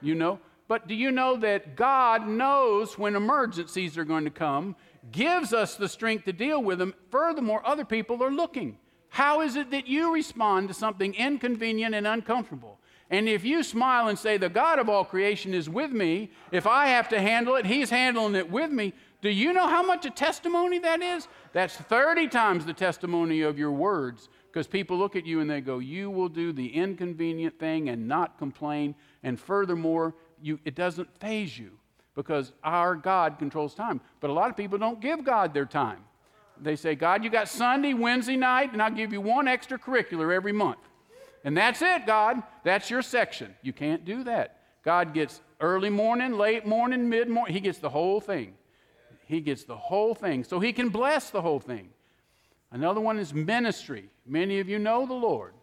[0.02, 0.42] You know?
[0.74, 4.76] But do you know that God knows when emergencies are going to come,
[5.12, 6.96] gives us the strength to deal with them?
[7.12, 8.80] Furthermore, other people are looking.
[9.10, 12.80] How is it that you respond to something inconvenient and uncomfortable?
[13.12, 16.66] And if you smile and say, The God of all creation is with me, if
[16.66, 20.08] I have to handle it, He's handling it with me, do you know how much
[20.08, 21.28] a testimony that is?
[21.52, 25.62] That's 30 times the testimony of your words because people look at you and they
[25.62, 28.96] go, You will do the inconvenient thing and not complain.
[29.22, 30.14] And furthermore,
[30.44, 31.72] you, it doesn't faze you
[32.16, 34.02] because our God controls time.
[34.20, 36.00] But a lot of people don't give God their time.
[36.62, 40.52] They say, God, you got Sunday, Wednesday night, and I'll give you one extracurricular every
[40.52, 40.80] month.
[41.44, 42.42] And that's it, God.
[42.64, 43.56] That's your section.
[43.62, 44.60] You can't do that.
[44.84, 47.54] God gets early morning, late morning, mid morning.
[47.54, 48.54] He gets the whole thing.
[49.26, 50.44] He gets the whole thing.
[50.44, 51.90] So he can bless the whole thing.
[52.72, 54.10] Another one is ministry.
[54.26, 55.54] Many of you know the Lord.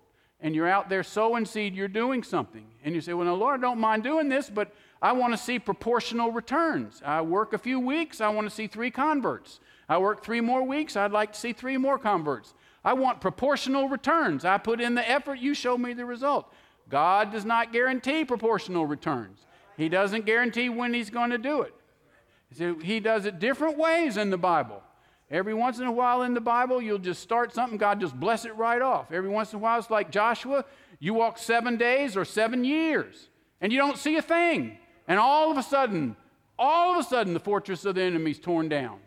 [0.42, 2.66] And you're out there sowing seed, you're doing something.
[2.84, 4.72] And you say, Well, Lord, I don't mind doing this, but
[5.02, 7.02] I want to see proportional returns.
[7.04, 9.60] I work a few weeks, I want to see three converts.
[9.88, 12.54] I work three more weeks, I'd like to see three more converts.
[12.84, 14.44] I want proportional returns.
[14.44, 16.52] I put in the effort, you show me the result.
[16.88, 19.46] God does not guarantee proportional returns.
[19.76, 21.74] He doesn't guarantee when He's going to do it.
[22.82, 24.82] He does it different ways in the Bible.
[25.30, 28.44] Every once in a while in the Bible, you'll just start something, God just bless
[28.44, 29.12] it right off.
[29.12, 30.64] Every once in a while, it's like Joshua,
[30.98, 33.28] you walk seven days or seven years,
[33.60, 34.78] and you don't see a thing.
[35.06, 36.16] And all of a sudden,
[36.58, 38.98] all of a sudden, the fortress of the enemy is torn down.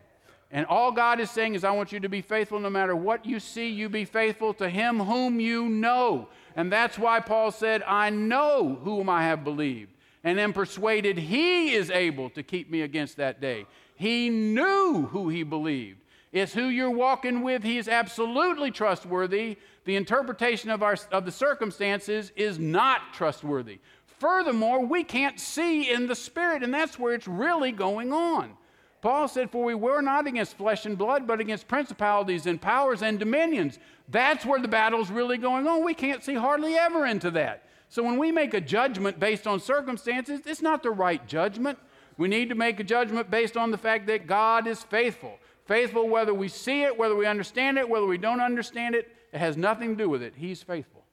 [0.50, 3.26] And all God is saying is, I want you to be faithful no matter what
[3.26, 6.28] you see, you be faithful to him whom you know.
[6.56, 11.74] And that's why Paul said, I know whom I have believed, and am persuaded he
[11.74, 13.66] is able to keep me against that day.
[13.96, 15.98] He knew who he believed.
[16.34, 17.62] It's who you're walking with.
[17.62, 19.56] He is absolutely trustworthy.
[19.84, 23.78] The interpretation of, our, of the circumstances is not trustworthy.
[24.18, 28.56] Furthermore, we can't see in the Spirit, and that's where it's really going on.
[29.00, 33.02] Paul said, For we were not against flesh and blood, but against principalities and powers
[33.02, 33.78] and dominions.
[34.08, 35.84] That's where the battle's really going on.
[35.84, 37.68] We can't see hardly ever into that.
[37.90, 41.78] So when we make a judgment based on circumstances, it's not the right judgment.
[42.16, 45.38] We need to make a judgment based on the fact that God is faithful.
[45.64, 49.38] Faithful whether we see it, whether we understand it, whether we don't understand it, it
[49.38, 50.34] has nothing to do with it.
[50.36, 51.04] He's faithful.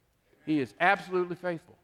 [0.45, 1.77] He is absolutely faithful.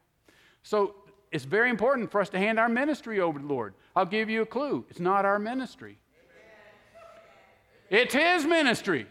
[0.64, 0.96] So
[1.32, 3.74] it's very important for us to hand our ministry over to the Lord.
[3.96, 5.98] I'll give you a clue it's not our ministry,
[7.90, 9.08] it's His ministry.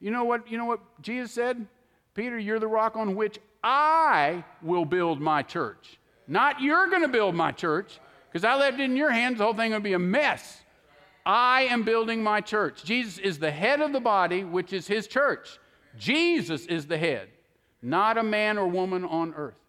[0.00, 1.66] You know what, you know what Jesus said?
[2.14, 5.98] Peter, you're the rock on which I will build my church.
[6.28, 7.98] Not you're going to build my church,
[8.30, 10.62] because I left it in your hands, the whole thing would be a mess.
[11.28, 12.82] I am building my church.
[12.84, 15.58] Jesus is the head of the body, which is his church.
[15.98, 17.28] Jesus is the head,
[17.82, 19.60] not a man or woman on earth.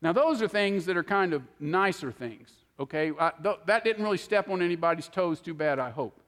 [0.00, 3.10] Now, those are things that are kind of nicer things, okay?
[3.18, 6.20] I, th- that didn't really step on anybody's toes too bad, I hope.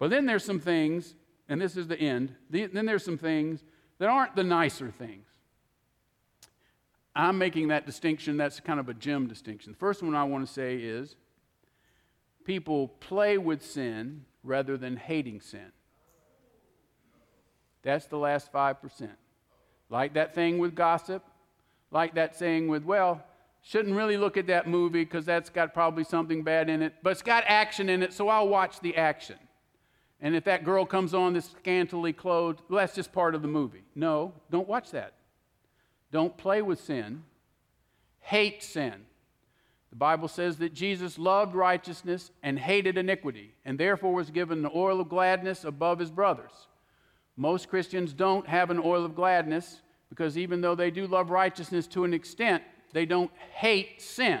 [0.00, 1.14] But then there's some things,
[1.48, 3.62] and this is the end, the, then there's some things
[3.98, 5.26] that aren't the nicer things.
[7.14, 9.70] I'm making that distinction, that's kind of a Jim distinction.
[9.70, 11.14] The first one I want to say is
[12.50, 15.70] people play with sin rather than hating sin.
[17.84, 19.08] That's the last 5%.
[19.88, 21.22] Like that thing with gossip,
[21.92, 23.22] like that saying with, well,
[23.62, 27.10] shouldn't really look at that movie because that's got probably something bad in it, but
[27.10, 29.38] it's got action in it, so I'll watch the action.
[30.20, 33.48] And if that girl comes on this scantily clothed, well, that's just part of the
[33.48, 33.84] movie.
[33.94, 35.12] No, don't watch that.
[36.10, 37.22] Don't play with sin.
[38.18, 39.06] Hate sin.
[39.90, 44.70] The Bible says that Jesus loved righteousness and hated iniquity, and therefore was given the
[44.74, 46.68] oil of gladness above his brothers.
[47.36, 51.86] Most Christians don't have an oil of gladness because even though they do love righteousness
[51.88, 52.62] to an extent,
[52.92, 54.40] they don't hate sin.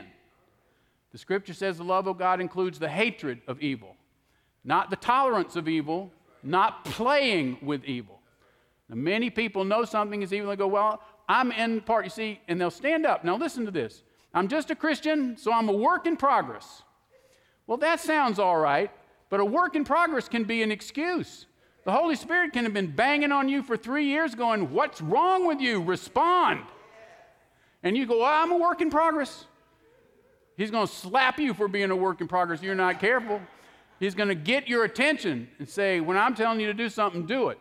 [1.12, 3.96] The scripture says the love of God includes the hatred of evil,
[4.64, 8.20] not the tolerance of evil, not playing with evil.
[8.88, 12.40] Now, many people know something is evil and go, Well, I'm in part, you see,
[12.48, 13.24] and they'll stand up.
[13.24, 14.02] Now, listen to this.
[14.32, 16.82] I'm just a Christian, so I'm a work in progress.
[17.66, 18.90] Well, that sounds all right,
[19.28, 21.46] but a work in progress can be an excuse.
[21.84, 25.46] The Holy Spirit can have been banging on you for three years, going, What's wrong
[25.46, 25.82] with you?
[25.82, 26.60] Respond.
[27.82, 29.46] And you go, well, I'm a work in progress.
[30.56, 32.62] He's going to slap you for being a work in progress.
[32.62, 33.40] You're not careful.
[33.98, 37.26] He's going to get your attention and say, When I'm telling you to do something,
[37.26, 37.58] do it.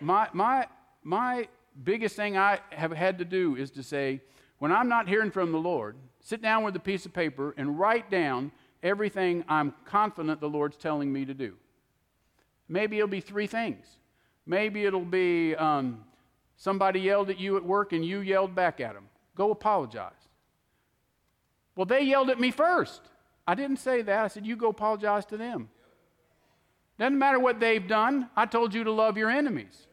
[0.00, 0.66] My, my,
[1.02, 1.48] my
[1.82, 4.20] biggest thing I have had to do is to say,
[4.58, 7.78] when I'm not hearing from the Lord, sit down with a piece of paper and
[7.78, 8.52] write down
[8.82, 11.54] everything I'm confident the Lord's telling me to do.
[12.68, 13.98] Maybe it'll be three things.
[14.46, 16.04] Maybe it'll be um,
[16.56, 19.08] somebody yelled at you at work and you yelled back at them.
[19.34, 20.12] Go apologize.
[21.74, 23.02] Well, they yelled at me first.
[23.46, 24.24] I didn't say that.
[24.24, 25.68] I said, You go apologize to them.
[26.98, 28.30] Doesn't matter what they've done.
[28.34, 29.86] I told you to love your enemies.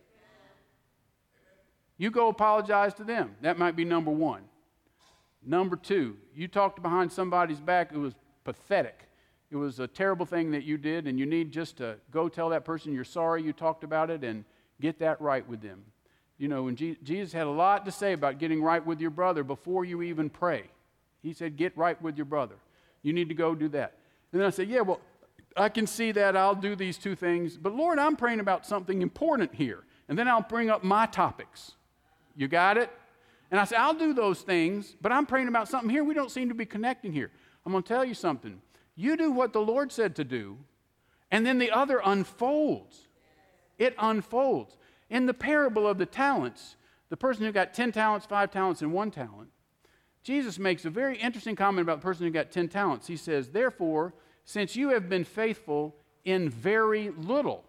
[1.98, 3.36] You go apologize to them.
[3.42, 4.44] That might be number one.
[5.46, 7.92] Number two, you talked behind somebody's back.
[7.94, 8.14] It was
[8.44, 9.08] pathetic.
[9.52, 12.50] It was a terrible thing that you did, and you need just to go tell
[12.50, 14.46] that person you're sorry you talked about it and
[14.82, 15.84] get that right with them.
[16.38, 19.44] You know, when Jesus had a lot to say about getting right with your brother
[19.44, 20.64] before you even pray.
[21.22, 22.56] He said, Get right with your brother.
[23.02, 23.94] You need to go do that.
[24.32, 25.00] And then I said, Yeah, well,
[25.56, 26.36] I can see that.
[26.36, 27.58] I'll do these two things.
[27.58, 29.84] But Lord, I'm praying about something important here.
[30.10, 31.74] And then I'll bring up my topics.
[32.36, 32.90] You got it?
[33.54, 36.04] And I said, I'll do those things, but I'm praying about something here.
[36.04, 37.30] We don't seem to be connecting here.
[37.64, 38.60] I'm going to tell you something.
[38.96, 40.58] You do what the Lord said to do,
[41.30, 43.08] and then the other unfolds.
[43.78, 44.76] It unfolds.
[45.08, 46.78] In the parable of the talents,
[47.10, 49.52] the person who got 10 talents, five talents, and one talent,
[50.24, 53.06] Jesus makes a very interesting comment about the person who got 10 talents.
[53.06, 55.96] He says, Therefore, since you have been faithful
[56.26, 57.66] in very little,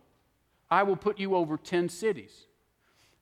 [0.70, 2.46] I will put you over 10 cities.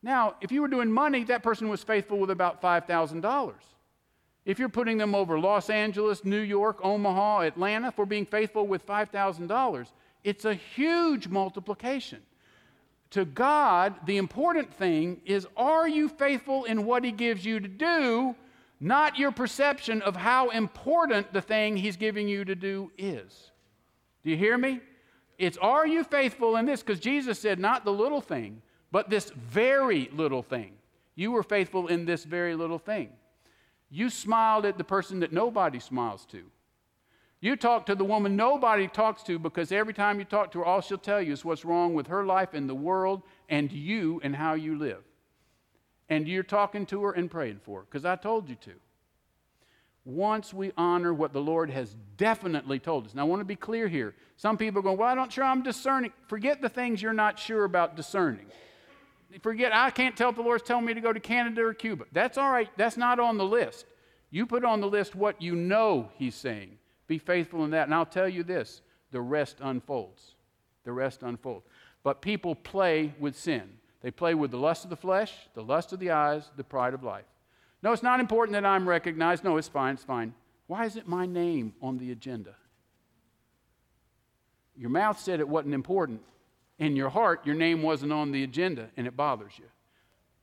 [0.02, 3.52] Now, if you were doing money, that person was faithful with about $5,000.
[4.44, 8.84] If you're putting them over Los Angeles, New York, Omaha, Atlanta for being faithful with
[8.84, 9.86] $5,000,
[10.24, 12.20] it's a huge multiplication.
[13.10, 17.68] To God, the important thing is are you faithful in what He gives you to
[17.68, 18.34] do,
[18.80, 23.52] not your perception of how important the thing He's giving you to do is.
[24.24, 24.80] Do you hear me?
[25.38, 26.82] It's are you faithful in this?
[26.82, 28.62] Because Jesus said, not the little thing,
[28.92, 30.74] but this very little thing.
[31.14, 33.08] You were faithful in this very little thing.
[33.90, 36.44] You smiled at the person that nobody smiles to.
[37.40, 40.64] You talk to the woman nobody talks to because every time you talk to her,
[40.64, 44.20] all she'll tell you is what's wrong with her life and the world and you
[44.22, 45.02] and how you live.
[46.08, 48.72] And you're talking to her and praying for her because I told you to.
[50.04, 53.14] Once we honor what the Lord has definitely told us.
[53.14, 54.14] Now, I want to be clear here.
[54.36, 56.12] Some people are going, Well, I'm not sure I'm discerning.
[56.26, 58.46] Forget the things you're not sure about discerning
[59.40, 62.04] forget, I can't tell if the Lord's telling me to go to Canada or Cuba.
[62.12, 62.68] That's all right.
[62.76, 63.86] That's not on the list.
[64.30, 66.78] You put on the list what you know He's saying.
[67.06, 67.84] Be faithful in that.
[67.86, 68.80] And I'll tell you this
[69.10, 70.34] the rest unfolds.
[70.84, 71.66] The rest unfolds.
[72.02, 73.62] But people play with sin.
[74.00, 76.94] They play with the lust of the flesh, the lust of the eyes, the pride
[76.94, 77.26] of life.
[77.82, 79.44] No, it's not important that I'm recognized.
[79.44, 80.34] No, it's fine, it's fine.
[80.66, 82.54] Why is it my name on the agenda?
[84.76, 86.22] Your mouth said it wasn't important
[86.82, 89.66] in your heart, your name wasn't on the agenda and it bothers you.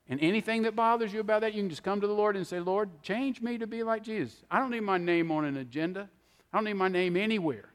[0.08, 2.48] And anything that bothers you about that, you can just come to the Lord and
[2.48, 4.42] say, Lord, change me to be like Jesus.
[4.50, 6.10] I don't need my name on an agenda,
[6.54, 7.70] I don't need my name anywhere.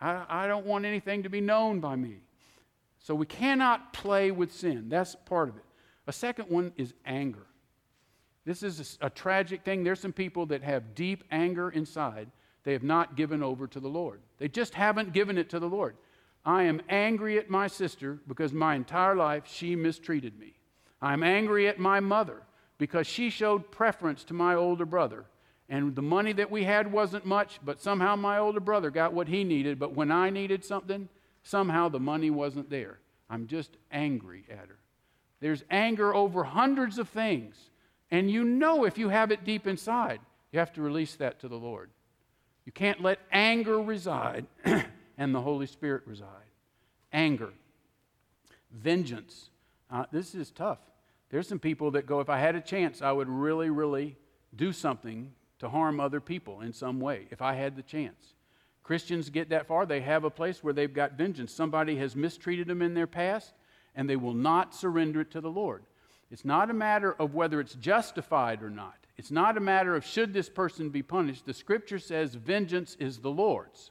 [0.00, 2.16] I, I don't want anything to be known by me.
[2.98, 4.88] So we cannot play with sin.
[4.88, 5.64] That's part of it.
[6.08, 7.46] A second one is anger.
[8.44, 9.84] This is a, a tragic thing.
[9.84, 12.28] There's some people that have deep anger inside.
[12.64, 14.20] They have not given over to the Lord.
[14.38, 15.96] They just haven't given it to the Lord.
[16.46, 20.54] I am angry at my sister because my entire life she mistreated me.
[21.02, 22.42] I'm angry at my mother
[22.78, 25.24] because she showed preference to my older brother.
[25.68, 29.26] And the money that we had wasn't much, but somehow my older brother got what
[29.26, 29.80] he needed.
[29.80, 31.08] But when I needed something,
[31.42, 33.00] somehow the money wasn't there.
[33.28, 34.78] I'm just angry at her.
[35.40, 37.56] There's anger over hundreds of things.
[38.12, 40.20] And you know if you have it deep inside,
[40.52, 41.90] you have to release that to the Lord.
[42.64, 44.46] You can't let anger reside
[45.18, 46.28] and the Holy Spirit reside.
[47.12, 47.52] Anger,
[48.70, 49.50] vengeance.
[49.90, 50.78] Uh, this is tough.
[51.30, 54.16] There's some people that go, if I had a chance, I would really, really
[54.54, 58.34] do something to harm other people in some way, if I had the chance.
[58.82, 61.52] Christians get that far, they have a place where they've got vengeance.
[61.52, 63.52] Somebody has mistreated them in their past,
[63.96, 65.82] and they will not surrender it to the Lord.
[66.30, 68.96] It's not a matter of whether it's justified or not.
[69.16, 71.46] It's not a matter of should this person be punished.
[71.46, 73.90] The scripture says vengeance is the Lord's.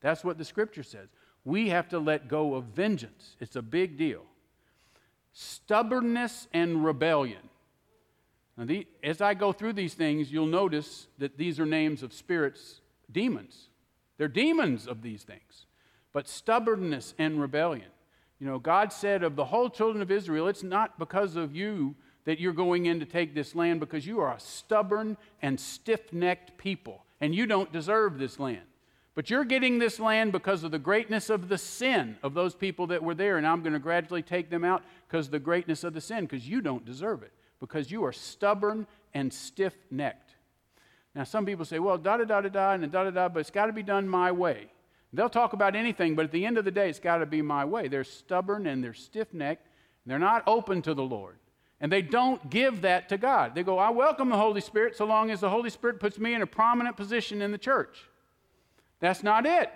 [0.00, 1.08] That's what the scripture says.
[1.44, 3.36] We have to let go of vengeance.
[3.40, 4.22] It's a big deal.
[5.32, 7.48] Stubbornness and rebellion.
[8.56, 12.12] Now, the, as I go through these things, you'll notice that these are names of
[12.12, 12.80] spirits,
[13.10, 13.68] demons.
[14.16, 15.66] They're demons of these things.
[16.12, 17.88] But stubbornness and rebellion.
[18.40, 21.94] You know, God said of the whole children of Israel, it's not because of you
[22.24, 26.12] that you're going in to take this land, because you are a stubborn and stiff
[26.12, 28.60] necked people, and you don't deserve this land.
[29.18, 32.86] But you're getting this land because of the greatness of the sin of those people
[32.86, 33.36] that were there.
[33.36, 36.48] And I'm going to gradually take them out because the greatness of the sin, because
[36.48, 40.36] you don't deserve it, because you are stubborn and stiff necked.
[41.16, 43.40] Now, some people say, well, da da da da da, and da da da, but
[43.40, 44.68] it's got to be done my way.
[45.12, 47.42] They'll talk about anything, but at the end of the day, it's got to be
[47.42, 47.88] my way.
[47.88, 49.66] They're stubborn and they're stiff necked.
[50.04, 51.38] And they're not open to the Lord.
[51.80, 53.56] And they don't give that to God.
[53.56, 56.34] They go, I welcome the Holy Spirit so long as the Holy Spirit puts me
[56.34, 58.08] in a prominent position in the church.
[59.00, 59.70] That's not it.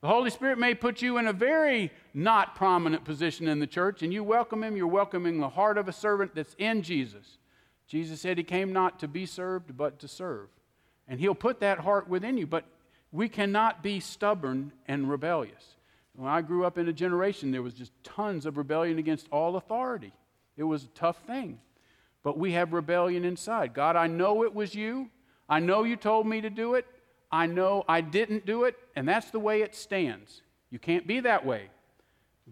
[0.00, 4.02] The Holy Spirit may put you in a very not prominent position in the church,
[4.02, 7.38] and you welcome Him, you're welcoming the heart of a servant that's in Jesus.
[7.86, 10.48] Jesus said He came not to be served, but to serve.
[11.08, 12.64] And He'll put that heart within you, but
[13.12, 15.76] we cannot be stubborn and rebellious.
[16.16, 19.56] When I grew up in a generation, there was just tons of rebellion against all
[19.56, 20.12] authority.
[20.56, 21.58] It was a tough thing.
[22.22, 23.74] But we have rebellion inside.
[23.74, 25.10] God, I know it was you.
[25.48, 26.86] I know you told me to do it.
[27.34, 30.40] I know I didn't do it, and that's the way it stands.
[30.70, 31.68] You can't be that way.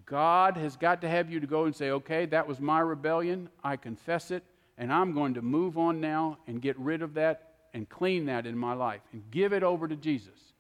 [0.07, 3.49] God has got to have you to go and say, okay, that was my rebellion.
[3.63, 4.43] I confess it,
[4.77, 8.45] and I'm going to move on now and get rid of that and clean that
[8.45, 10.53] in my life and give it over to Jesus.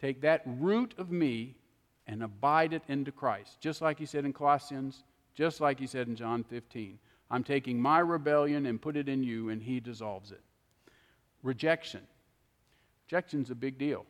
[0.00, 1.54] Take that root of me
[2.06, 5.04] and abide it into Christ, just like he said in Colossians,
[5.34, 6.98] just like he said in John 15.
[7.30, 10.40] I'm taking my rebellion and put it in you, and he dissolves it.
[11.42, 12.00] Rejection.
[13.08, 14.04] Rejection's a big deal.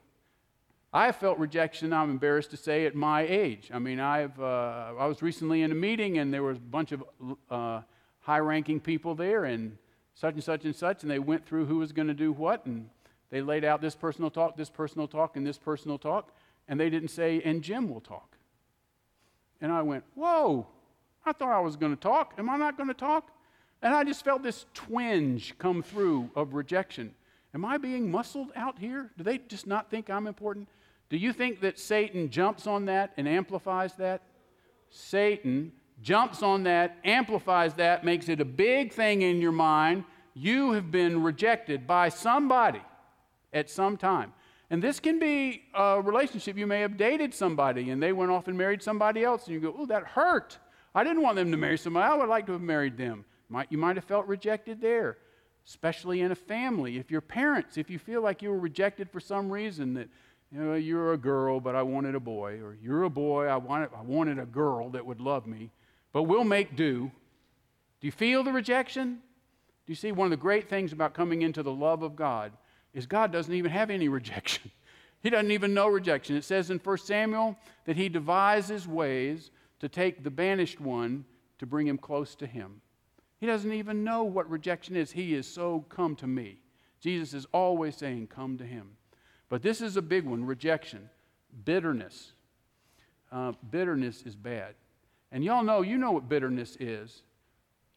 [0.93, 3.71] I have felt rejection, I'm embarrassed to say, at my age.
[3.73, 6.91] I mean, I've, uh, I was recently in a meeting and there was a bunch
[6.91, 7.05] of
[7.49, 7.83] uh,
[8.19, 9.79] high ranking people there and
[10.15, 12.67] such and such and such, and they went through who was going to do what,
[12.67, 12.91] and
[13.31, 16.33] they laid out this personal talk, this personal talk, and this personal talk,
[16.67, 18.37] and they didn't say, and Jim will talk.
[19.61, 20.67] And I went, Whoa,
[21.25, 22.35] I thought I was going to talk.
[22.37, 23.31] Am I not going to talk?
[23.81, 27.15] And I just felt this twinge come through of rejection.
[27.59, 29.11] Am I being muscled out here?
[29.19, 30.69] Do they just not think I'm important?
[31.11, 34.23] Do you think that Satan jumps on that and amplifies that?
[34.91, 40.05] Satan jumps on that, amplifies that, makes it a big thing in your mind.
[40.35, 42.81] You have been rejected by somebody
[43.53, 44.35] at some time.
[44.71, 46.57] And this can be a relationship.
[46.57, 49.61] You may have dated somebody and they went off and married somebody else, and you
[49.61, 50.59] go, Oh, that hurt.
[50.95, 52.09] I didn't want them to marry somebody.
[52.09, 53.25] I would like to have married them.
[53.69, 55.19] you might have felt rejected there,
[55.69, 56.97] especially in a family.
[56.97, 60.09] If your parents, if you feel like you were rejected for some reason, that
[60.51, 63.57] you know, you're a girl, but I wanted a boy, or you're a boy, I
[63.57, 65.71] wanted, I wanted a girl that would love me,
[66.13, 67.11] but we'll make do.
[68.01, 69.19] Do you feel the rejection?
[69.87, 72.53] Do you see one of the great things about coming into the love of God
[72.95, 74.71] is God doesn't even have any rejection.
[75.21, 76.37] He doesn't even know rejection.
[76.37, 79.51] It says in 1 Samuel that he devises ways
[79.81, 81.27] to take the banished one
[81.59, 82.81] to bring him close to him.
[83.39, 85.13] He doesn't even know what rejection is.
[85.13, 86.59] He is so come to me.
[87.01, 88.91] Jesus is always saying, Come to him.
[89.49, 91.09] But this is a big one rejection,
[91.65, 92.33] bitterness.
[93.31, 94.75] Uh, bitterness is bad.
[95.31, 97.23] And y'all know, you know what bitterness is.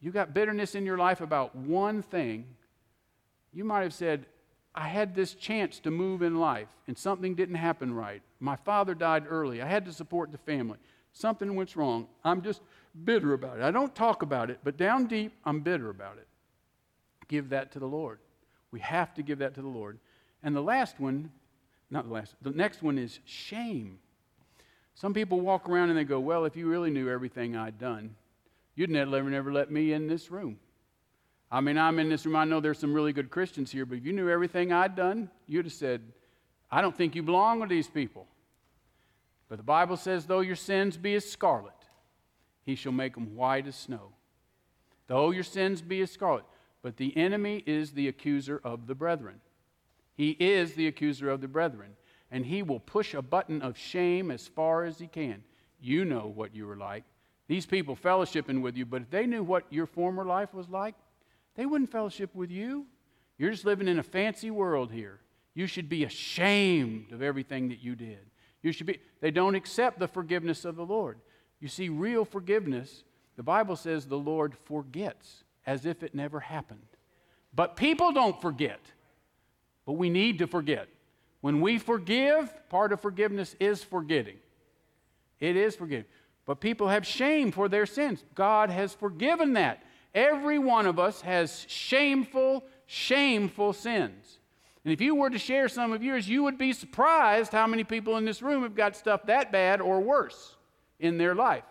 [0.00, 2.46] You got bitterness in your life about one thing.
[3.52, 4.26] You might have said,
[4.74, 8.22] I had this chance to move in life and something didn't happen right.
[8.40, 9.62] My father died early.
[9.62, 10.78] I had to support the family.
[11.12, 12.06] Something went wrong.
[12.24, 12.62] I'm just
[13.04, 13.62] bitter about it.
[13.62, 16.26] I don't talk about it, but down deep, I'm bitter about it.
[17.28, 18.18] Give that to the Lord.
[18.70, 19.98] We have to give that to the Lord.
[20.42, 21.30] And the last one,
[21.90, 23.98] not the last, the next one is shame.
[24.94, 28.14] Some people walk around and they go, Well, if you really knew everything I'd done,
[28.74, 30.58] you'd never, never let me in this room.
[31.50, 32.36] I mean, I'm in this room.
[32.36, 35.30] I know there's some really good Christians here, but if you knew everything I'd done,
[35.46, 36.00] you'd have said,
[36.70, 38.26] I don't think you belong with these people.
[39.50, 41.74] But the Bible says, though your sins be as scarlet,
[42.64, 44.12] he shall make them white as snow.
[45.06, 46.44] Though your sins be as scarlet.
[46.82, 49.40] But the enemy is the accuser of the brethren.
[50.14, 51.90] He is the accuser of the brethren.
[52.30, 55.44] And he will push a button of shame as far as he can.
[55.80, 57.04] You know what you were like.
[57.48, 60.94] These people fellowshipping with you, but if they knew what your former life was like,
[61.54, 62.86] they wouldn't fellowship with you.
[63.36, 65.20] You're just living in a fancy world here.
[65.54, 68.20] You should be ashamed of everything that you did.
[68.62, 71.18] You should be they don't accept the forgiveness of the Lord.
[71.62, 73.04] You see real forgiveness,
[73.36, 76.80] the Bible says the Lord forgets as if it never happened.
[77.54, 78.80] But people don't forget.
[79.86, 80.88] But we need to forget.
[81.40, 84.38] When we forgive, part of forgiveness is forgetting.
[85.38, 86.06] It is forgiving.
[86.46, 88.24] But people have shame for their sins.
[88.34, 89.84] God has forgiven that.
[90.16, 94.40] Every one of us has shameful, shameful sins.
[94.84, 97.84] And if you were to share some of yours, you would be surprised how many
[97.84, 100.56] people in this room have got stuff that bad or worse
[101.02, 101.64] in their life.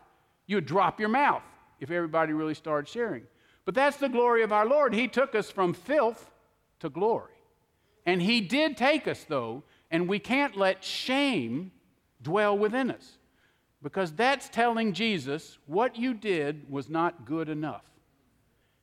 [0.45, 1.43] You would drop your mouth
[1.79, 3.23] if everybody really started sharing.
[3.65, 4.93] But that's the glory of our Lord.
[4.93, 6.29] He took us from filth
[6.79, 7.34] to glory.
[8.05, 11.71] And He did take us, though, and we can't let shame
[12.21, 13.17] dwell within us
[13.82, 17.84] because that's telling Jesus what you did was not good enough.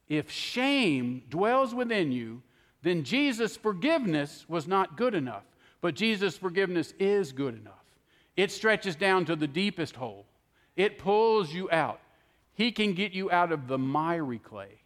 [0.09, 2.43] If shame dwells within you,
[2.83, 5.45] then Jesus' forgiveness was not good enough.
[5.81, 7.75] But Jesus' forgiveness is good enough.
[8.37, 10.27] It stretches down to the deepest hole,
[10.79, 12.01] it pulls you out.
[12.55, 14.81] He can get you out of the miry clay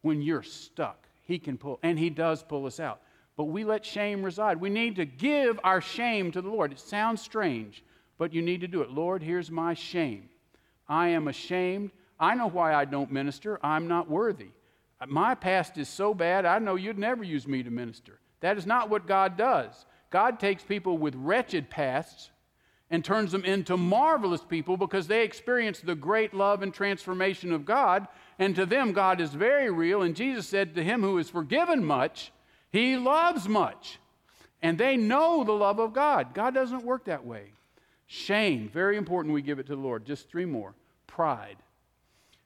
[0.00, 1.06] when you're stuck.
[1.24, 3.00] He can pull, and He does pull us out.
[3.36, 4.60] But we let shame reside.
[4.60, 6.72] We need to give our shame to the Lord.
[6.72, 7.84] It sounds strange,
[8.16, 8.90] but you need to do it.
[8.90, 10.30] Lord, here's my shame.
[10.88, 11.90] I am ashamed.
[12.18, 13.60] I know why I don't minister.
[13.62, 14.48] I'm not worthy.
[15.06, 18.18] My past is so bad, I know you'd never use me to minister.
[18.40, 19.84] That is not what God does.
[20.10, 22.30] God takes people with wretched pasts
[22.90, 27.64] and turns them into marvelous people because they experience the great love and transformation of
[27.64, 28.06] God.
[28.38, 30.02] And to them, God is very real.
[30.02, 32.32] And Jesus said, To him who is forgiven much,
[32.70, 33.98] he loves much.
[34.62, 36.32] And they know the love of God.
[36.32, 37.52] God doesn't work that way.
[38.06, 40.04] Shame, very important we give it to the Lord.
[40.04, 40.74] Just three more.
[41.06, 41.56] Pride.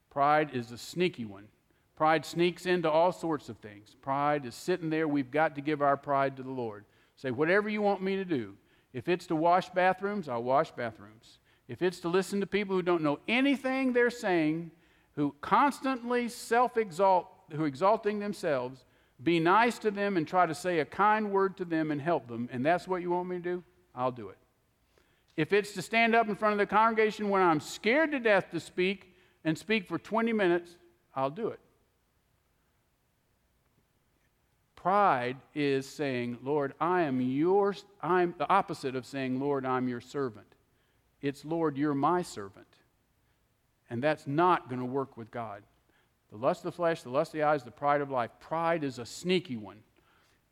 [0.09, 1.49] Pride is a sneaky one.
[1.97, 3.95] Pride sneaks into all sorts of things.
[4.01, 5.07] Pride is sitting there.
[5.07, 6.87] We've got to give our pride to the Lord.
[7.17, 8.55] Say, whatever you want me to do.
[8.93, 11.39] If it's to wash bathrooms, I'll wash bathrooms.
[11.69, 14.73] If it's to listen to people who don't know anything they're saying,
[15.15, 18.85] who constantly self exalt, who exalting themselves,
[19.23, 22.27] be nice to them and try to say a kind word to them and help
[22.27, 23.65] them, and that's what you want me to do,
[23.95, 24.39] I'll do it.
[25.37, 28.51] If it's to stand up in front of the congregation when I'm scared to death
[28.51, 29.15] to speak
[29.45, 30.77] and speak for 20 minutes,
[31.15, 31.61] I'll do it.
[34.83, 37.85] Pride is saying, Lord, I am yours.
[38.03, 40.47] I'm the opposite of saying, Lord, I'm your servant.
[41.21, 42.67] It's, Lord, you're my servant.
[43.91, 45.63] And that's not going to work with God.
[46.31, 48.31] The lust of the flesh, the lust of the eyes, the pride of life.
[48.41, 49.83] Pride is a sneaky one.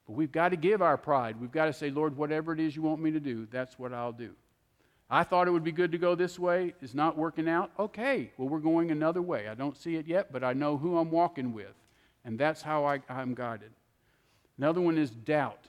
[0.06, 1.40] But we've got to give our pride.
[1.40, 3.94] We've got to say, Lord, whatever it is you want me to do, that's what
[3.94, 4.34] I'll do.
[5.08, 6.74] I thought it would be good to go this way.
[6.82, 7.70] It's not working out.
[7.78, 9.48] Okay, well, we're going another way.
[9.48, 11.72] I don't see it yet, but I know who I'm walking with.
[12.26, 13.70] And that's how I, I'm guided.
[14.58, 15.68] Another one is doubt.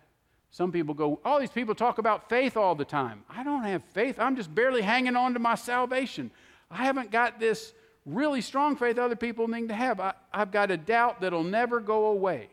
[0.52, 3.24] Some people go, all these people talk about faith all the time.
[3.30, 4.20] I don't have faith.
[4.20, 6.32] I'm just barely hanging on to my salvation.
[6.72, 7.74] I haven't got this
[8.06, 10.00] really strong faith other people need to have.
[10.00, 12.50] I, I've got a doubt that'll never go away.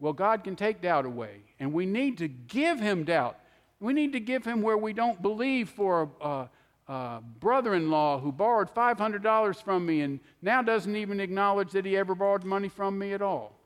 [0.00, 3.36] Well, God can take doubt away, and we need to give Him doubt.
[3.80, 6.50] We need to give Him where we don't believe for a, a,
[6.92, 11.84] a brother in law who borrowed $500 from me and now doesn't even acknowledge that
[11.84, 13.57] he ever borrowed money from me at all.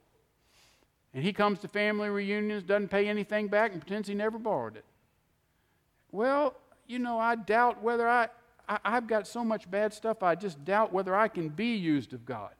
[1.14, 4.76] And he comes to family reunions, doesn't pay anything back, and pretends he never borrowed
[4.76, 4.84] it.
[6.10, 6.54] Well,
[6.86, 8.28] you know, I doubt whether I,
[8.68, 12.12] I, have got so much bad stuff, I just doubt whether I can be used
[12.12, 12.50] of God.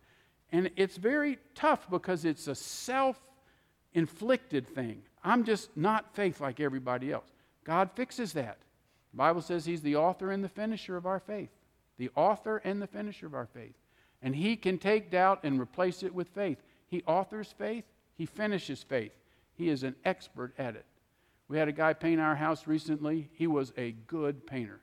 [0.51, 3.19] And it's very tough because it's a self
[3.95, 5.03] inflicted thing.
[5.25, 7.31] I'm just not faith like everybody else.
[7.65, 8.59] God fixes that.
[9.13, 11.51] The Bible says He's the author and the finisher of our faith.
[11.99, 13.75] The author and the finisher of our faith.
[14.21, 16.59] And He can take doubt and replace it with faith.
[16.89, 17.85] He authors faith,
[18.17, 19.13] he finishes faith.
[19.55, 20.85] He is an expert at it.
[21.49, 23.29] We had a guy paint our house recently.
[23.35, 24.81] He was a good painter.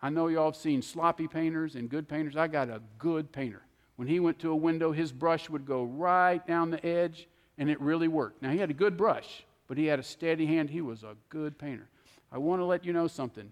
[0.00, 2.36] I know y'all have seen sloppy painters and good painters.
[2.36, 3.62] I got a good painter.
[3.96, 7.28] When he went to a window, his brush would go right down the edge,
[7.58, 8.40] and it really worked.
[8.42, 10.70] Now, he had a good brush, but he had a steady hand.
[10.70, 11.88] He was a good painter.
[12.30, 13.50] I want to let you know something.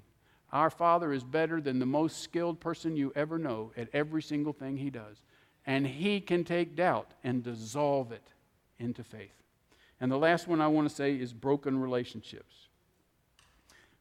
[0.52, 4.52] Our Father is better than the most skilled person you ever know at every single
[4.52, 5.20] thing he does.
[5.66, 8.22] And he can take doubt and dissolve it
[8.78, 9.42] into faith.
[10.00, 12.68] And the last one I want to say is broken relationships.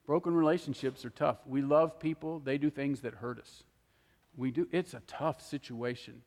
[0.05, 1.37] Broken relationships are tough.
[1.47, 3.63] We love people, they do things that hurt us.
[4.37, 6.21] We do it's a tough situation.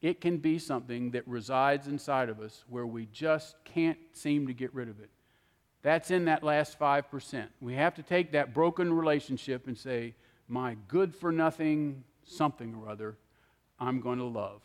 [0.00, 4.54] It can be something that resides inside of us where we just can't seem to
[4.54, 5.10] get rid of it.
[5.82, 7.46] That's in that last 5%.
[7.60, 10.14] We have to take that broken relationship and say,
[10.48, 13.16] my good for nothing something or other,
[13.78, 14.62] I'm going to love.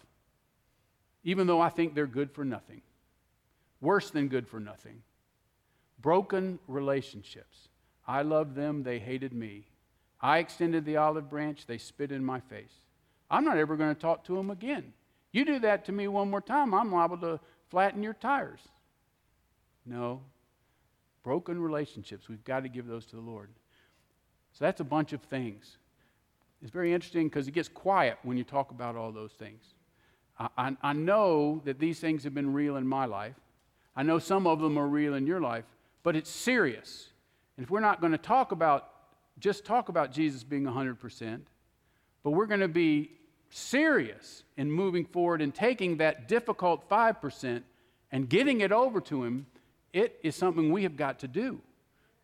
[1.24, 2.82] Even though I think they're good for nothing
[3.82, 5.02] worse than good for nothing.
[6.00, 7.70] Broken relationships.
[8.08, 9.66] I loved them, they hated me.
[10.22, 12.74] I extended the olive branch, they spit in my face.
[13.30, 14.94] I'm not ever going to talk to them again.
[15.32, 17.40] You do that to me one more time, I'm liable to
[17.70, 18.62] flatten your tires.
[19.86, 20.22] No.
[21.24, 23.50] Broken relationships, we've got to give those to the Lord.
[24.54, 25.78] So that's a bunch of things.
[26.62, 29.64] It's very interesting because it gets quiet when you talk about all those things.
[30.40, 33.36] I, I, I know that these things have been real in my life.
[33.96, 35.66] I know some of them are real in your life,
[36.04, 37.08] but it's serious.
[37.58, 38.90] And if we're not going to talk about,
[39.40, 41.42] just talk about Jesus being 100%,
[42.24, 43.12] but we're going to be
[43.50, 47.64] serious in moving forward and taking that difficult 5%
[48.12, 49.46] and getting it over to Him,
[49.94, 51.60] it is something we have got to do.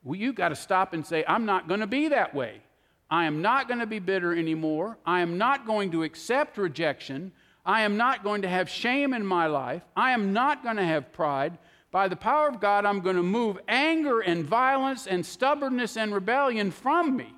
[0.03, 2.61] Well, you've got to stop and say, I'm not going to be that way.
[3.09, 4.97] I am not going to be bitter anymore.
[5.05, 7.31] I am not going to accept rejection.
[7.65, 9.83] I am not going to have shame in my life.
[9.95, 11.57] I am not going to have pride.
[11.91, 16.13] By the power of God, I'm going to move anger and violence and stubbornness and
[16.13, 17.33] rebellion from me.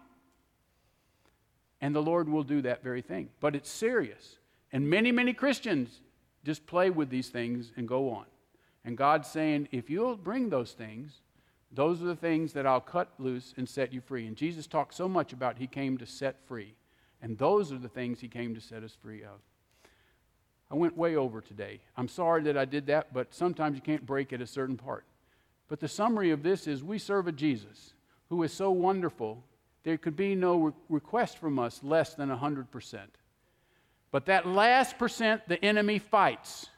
[1.81, 3.29] And the Lord will do that very thing.
[3.41, 4.37] But it's serious.
[4.71, 5.99] And many, many Christians
[6.45, 8.25] just play with these things and go on.
[8.85, 11.21] And God's saying, if you'll bring those things,
[11.71, 14.27] those are the things that I'll cut loose and set you free.
[14.27, 16.75] And Jesus talked so much about he came to set free.
[17.21, 19.39] And those are the things he came to set us free of.
[20.73, 21.81] I went way over today.
[21.95, 25.05] I'm sorry that I did that, but sometimes you can't break at a certain part.
[25.67, 27.93] But the summary of this is we serve a Jesus
[28.29, 29.43] who is so wonderful,
[29.83, 32.97] there could be no re- request from us less than 100%.
[34.09, 36.69] But that last percent, the enemy fights.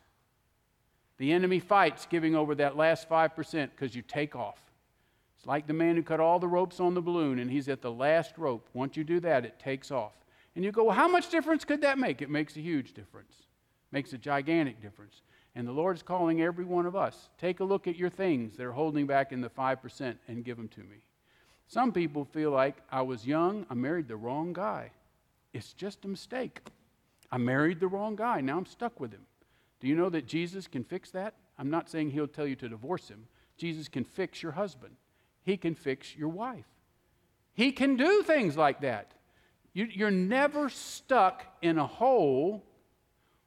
[1.18, 4.60] The enemy fights giving over that last 5% because you take off.
[5.38, 7.82] It's like the man who cut all the ropes on the balloon and he's at
[7.82, 8.68] the last rope.
[8.74, 10.12] Once you do that, it takes off.
[10.54, 12.22] And you go, well, how much difference could that make?
[12.22, 13.45] It makes a huge difference
[13.92, 15.22] makes a gigantic difference.
[15.56, 18.58] And the Lord is calling every one of us take a look at your things
[18.58, 20.98] that are holding back in the 5% and give them to me.
[21.68, 24.92] Some people feel like I was young, I married the wrong guy.
[25.54, 26.60] It's just a mistake.
[27.32, 28.42] I married the wrong guy.
[28.42, 29.26] Now I'm stuck with him.
[29.80, 31.34] Do you know that Jesus can fix that?
[31.58, 33.28] I'm not saying he'll tell you to divorce him.
[33.58, 34.96] Jesus can fix your husband,
[35.44, 36.66] he can fix your wife.
[37.54, 39.14] He can do things like that.
[39.74, 42.64] You, are never stuck in a hole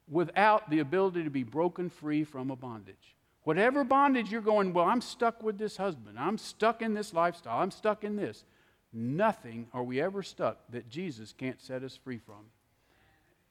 [0.09, 3.15] without the ability to be broken free from a bondage.
[3.43, 7.59] Whatever bondage you're going, well, I'm stuck with this husband, I'm stuck in this lifestyle,
[7.59, 8.43] I'm stuck in this.
[8.91, 12.45] Nothing are we ever stuck that Jesus can't set us free from.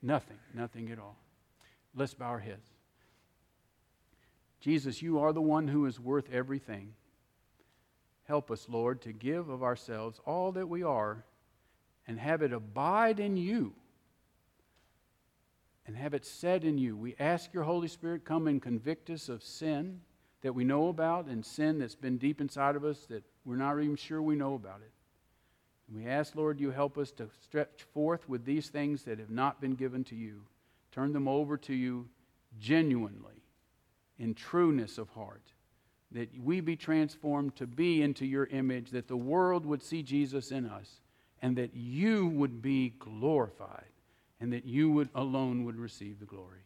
[0.03, 1.17] Nothing, nothing at all.
[1.95, 2.69] Let's bow our heads.
[4.61, 6.95] Jesus, you are the one who is worth everything.
[8.25, 11.25] Help us, Lord, to give of ourselves all that we are
[12.07, 13.75] and have it abide in you
[15.89, 16.95] and have it said in you.
[16.95, 20.03] We ask your Holy Spirit come and convict us of sin
[20.43, 23.81] that we know about and sin that's been deep inside of us that we're not
[23.81, 24.93] even sure we know about it.
[25.89, 29.31] And we ask, Lord, you help us to stretch forth with these things that have
[29.31, 30.43] not been given to you.
[30.93, 32.07] Turn them over to you
[32.61, 33.43] genuinely,
[34.19, 35.55] in trueness of heart,
[36.11, 40.51] that we be transformed to be into your image, that the world would see Jesus
[40.51, 41.01] in us,
[41.41, 43.87] and that you would be glorified
[44.41, 46.61] and that you would alone would receive the glory.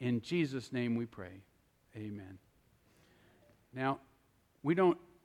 [0.00, 1.42] In Jesus' name we pray.
[1.96, 2.38] Amen.
[3.72, 4.00] Now,
[4.62, 4.98] we don't